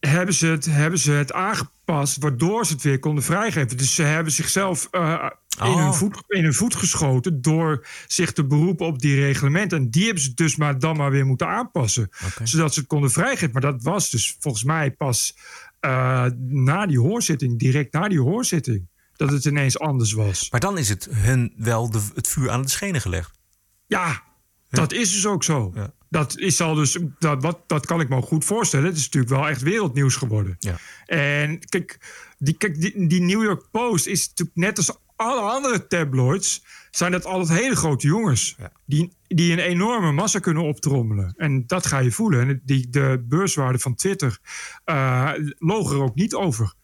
[0.00, 3.76] hebben ze, het, hebben ze het aangepast waardoor ze het weer konden vrijgeven.
[3.76, 5.30] Dus ze hebben zichzelf uh,
[5.64, 9.78] in, hun voet, in hun voet geschoten door zich te beroepen op die reglementen.
[9.78, 12.10] En die hebben ze dus maar dan maar weer moeten aanpassen.
[12.26, 12.46] Okay.
[12.46, 13.52] Zodat ze het konden vrijgeven.
[13.52, 15.36] Maar dat was dus volgens mij pas
[15.80, 20.50] uh, na die hoorzitting, direct na die hoorzitting, dat het ineens anders was.
[20.50, 23.38] Maar dan is het hun wel de, het vuur aan de schenen gelegd.
[23.86, 24.22] Ja,
[24.70, 25.72] dat is dus ook zo.
[25.74, 25.92] Ja.
[26.08, 28.86] Dat is al dus, dat, wat, dat kan ik me goed voorstellen.
[28.86, 30.56] Het is natuurlijk wel echt wereldnieuws geworden.
[30.58, 30.76] Ja.
[31.06, 31.98] En kijk,
[32.38, 37.12] die, kijk die, die New York Post is natuurlijk net als alle andere tabloids, zijn
[37.12, 38.54] dat altijd hele grote jongens.
[38.58, 38.72] Ja.
[38.84, 41.34] Die, die een enorme massa kunnen optrommelen.
[41.36, 42.48] En dat ga je voelen.
[42.48, 44.38] En die, de beurswaarde van Twitter
[44.86, 46.74] uh, loog er ook niet over.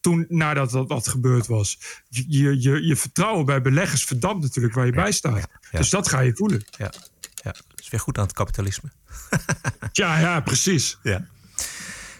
[0.00, 1.78] Toen, nadat dat, dat gebeurd was.
[2.08, 5.48] Je, je, je vertrouwen bij beleggers verdampt natuurlijk waar je Ja, bij staat.
[5.70, 5.78] ja.
[5.78, 6.64] Dus dat ga je voelen.
[6.78, 6.92] Ja,
[7.42, 7.50] ja.
[7.52, 8.90] dat is weer goed aan het kapitalisme.
[9.92, 10.98] Ja, ja, precies.
[11.02, 11.26] Ja.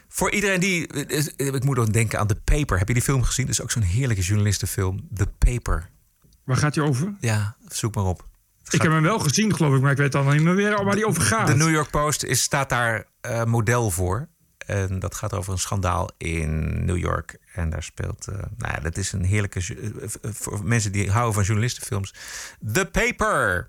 [0.08, 0.86] Voor iedereen die.
[0.86, 2.78] eh, Ik moet ook denken aan The Paper.
[2.78, 3.46] Heb je die film gezien?
[3.46, 5.08] Dat is ook zo'n heerlijke journalistenfilm.
[5.14, 5.88] The Paper.
[6.44, 7.14] Waar gaat hij over?
[7.20, 8.26] Ja, zoek maar op.
[8.70, 10.94] Ik heb hem wel gezien, geloof ik, maar ik weet dan niet meer weer waar
[10.94, 11.46] die over gaat.
[11.46, 14.28] De New York Post is, staat daar eh, model voor.
[14.66, 17.38] En dat gaat over een schandaal in New York.
[17.54, 18.28] En daar speelt.
[18.28, 19.60] eh, nou ja, dat is een heerlijke.
[20.22, 22.14] Voor mensen die houden van journalistenfilms.
[22.72, 23.68] The Paper.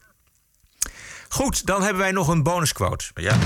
[1.33, 3.05] Goed, dan hebben wij nog een bonusquote.
[3.13, 3.37] Ja.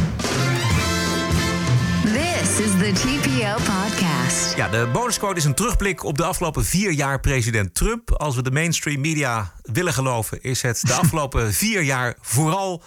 [2.04, 4.56] This is the TPO podcast.
[4.56, 8.12] Ja, de bonusquote is een terugblik op de afgelopen vier jaar president Trump.
[8.12, 12.84] Als we de mainstream media willen geloven, is het de afgelopen vier jaar vooral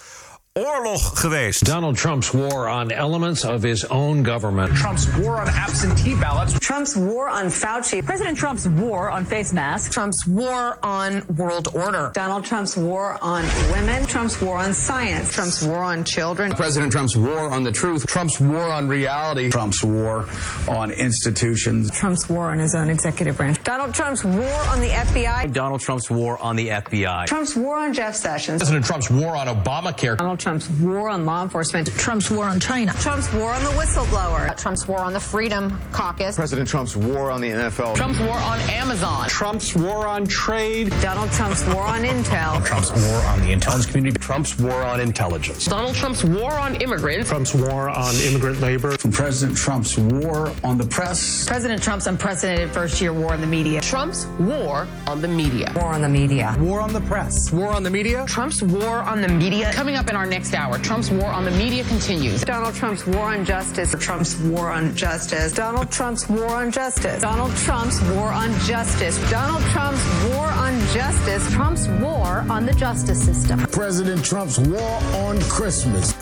[0.58, 1.64] oorlog geweest.
[1.64, 4.74] Donald Trump's war on elements of his own government.
[4.74, 6.58] Trump's war on absentee ballots.
[6.58, 8.04] Trump's war on Fauci.
[8.04, 9.94] President Trump's war on face masks.
[9.94, 12.10] Trump's war on world order.
[12.14, 14.04] Donald Trump's war on women.
[14.06, 15.32] Trump's war on science.
[15.32, 16.50] Trump's war on children.
[16.50, 18.04] President Trump's war on the truth.
[18.08, 19.50] Trump's war on reality.
[19.50, 20.28] Trump's war
[20.66, 21.92] on institutions.
[21.92, 23.62] Trump's war on his own executive branch.
[23.62, 25.52] Donald Trump's war on the FBI.
[25.52, 27.26] Donald Trump's war on the FBI.
[27.26, 28.58] Trump's war on Jeff Sessions.
[28.58, 30.16] President Trump's war on Obamacare.
[30.18, 31.86] Donald Trump's war on law enforcement.
[31.96, 32.92] Trump's war on China.
[32.94, 34.56] Trump's war on the whistleblower.
[34.56, 36.34] Trump's war on the Freedom Caucus.
[36.34, 37.94] President Trump's war on the NFL.
[37.94, 39.28] Trump's war on Amazon.
[39.28, 40.90] Trump's war on trade.
[41.00, 42.66] Donald Trump's war on intel.
[42.66, 44.18] Trump's war on the intelligence community.
[44.18, 45.66] Trump's war on intelligence.
[45.66, 47.28] Donald Trump's war on immigrants.
[47.28, 48.98] Trump's war on immigrant labor.
[48.98, 51.46] From President Trump's war on the press.
[51.46, 53.80] President Trump's unprecedented first year war on the media.
[53.82, 55.72] Trump's war on the media.
[55.76, 56.56] War on the media.
[56.58, 57.52] War on the press.
[57.52, 58.24] War on the media.
[58.26, 59.72] Trump's war on the media.
[59.72, 62.42] Coming up in our next hour, Trump's war on the media continues.
[62.42, 63.94] Donald Trump's war on justice.
[63.98, 65.52] Trump's war on justice.
[65.52, 67.20] Donald Trump's war on justice.
[67.20, 69.18] Donald Trump's war on justice.
[69.30, 71.44] Donald Trump's war on justice.
[71.52, 73.58] Trump's war on the justice system.
[73.70, 76.14] President Trump's war on Christmas.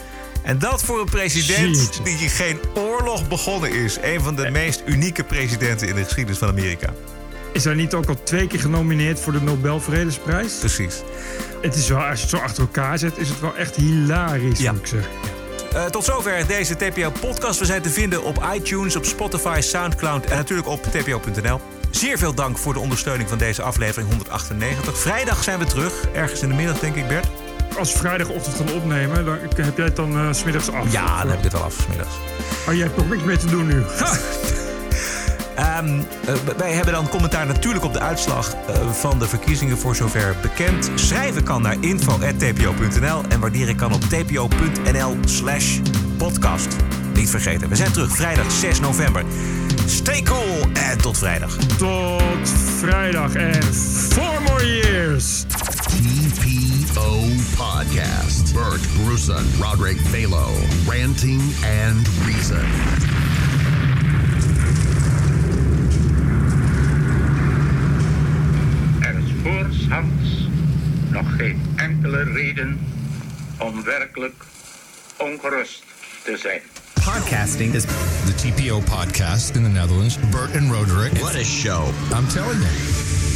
[0.43, 2.03] En dat voor een president Jeetje.
[2.03, 3.97] die geen oorlog begonnen is.
[4.01, 6.93] Een van de meest unieke presidenten in de geschiedenis van Amerika.
[7.53, 10.53] Is hij niet ook al twee keer genomineerd voor de Nobel Vredesprijs?
[10.53, 10.95] Precies.
[11.61, 14.59] Het is wel, als je het zo achter elkaar zet, is het wel echt hilarisch,
[14.59, 14.71] Ja.
[14.71, 15.11] moet ik zeggen.
[15.73, 17.59] Eh, tot zover deze TPO-podcast.
[17.59, 21.61] We zijn te vinden op iTunes, op Spotify, Soundcloud en natuurlijk op tpo.nl.
[21.91, 24.97] Zeer veel dank voor de ondersteuning van deze aflevering 198.
[24.97, 27.27] Vrijdag zijn we terug, ergens in de middag denk ik, Bert.
[27.77, 30.91] Als we vrijdagochtend gaan opnemen, dan heb jij het dan 's smiddags af.
[30.91, 32.15] Ja, dan heb ik het wel af, 's middags.
[32.65, 33.81] Maar jij hebt toch niks meer te doen nu.
[33.97, 34.17] Ha!
[35.59, 39.95] Ehm, eh, wij hebben dan commentaar natuurlijk op de uitslag eh, van de verkiezingen voor
[39.95, 40.91] zover bekend.
[40.95, 45.79] Schrijven kan naar info.tpo.nl en waarderen kan op tpo.nl slash
[46.17, 46.75] podcast.
[47.13, 49.23] Niet vergeten, we zijn terug vrijdag 6 november.
[49.85, 51.55] Stay cool en tot vrijdag.
[51.77, 52.49] Tot
[52.79, 55.45] vrijdag en four more years.
[55.89, 57.19] TPO
[57.55, 58.53] Podcast.
[58.53, 60.47] Bert Bruson, Roderick Balo,
[60.87, 61.41] Ranting
[61.87, 63.18] and Reason.
[69.69, 70.47] Is voorshands
[71.11, 72.79] nog geen enkele reden
[73.57, 74.43] om werkelijk
[75.17, 75.83] ongerust
[76.23, 76.61] te zijn.
[76.93, 77.83] Podcasting is
[78.25, 80.17] the TPO podcast in the Netherlands.
[80.31, 81.11] Bert and Roderick.
[81.11, 81.87] What a show.
[82.13, 83.28] I'm telling you.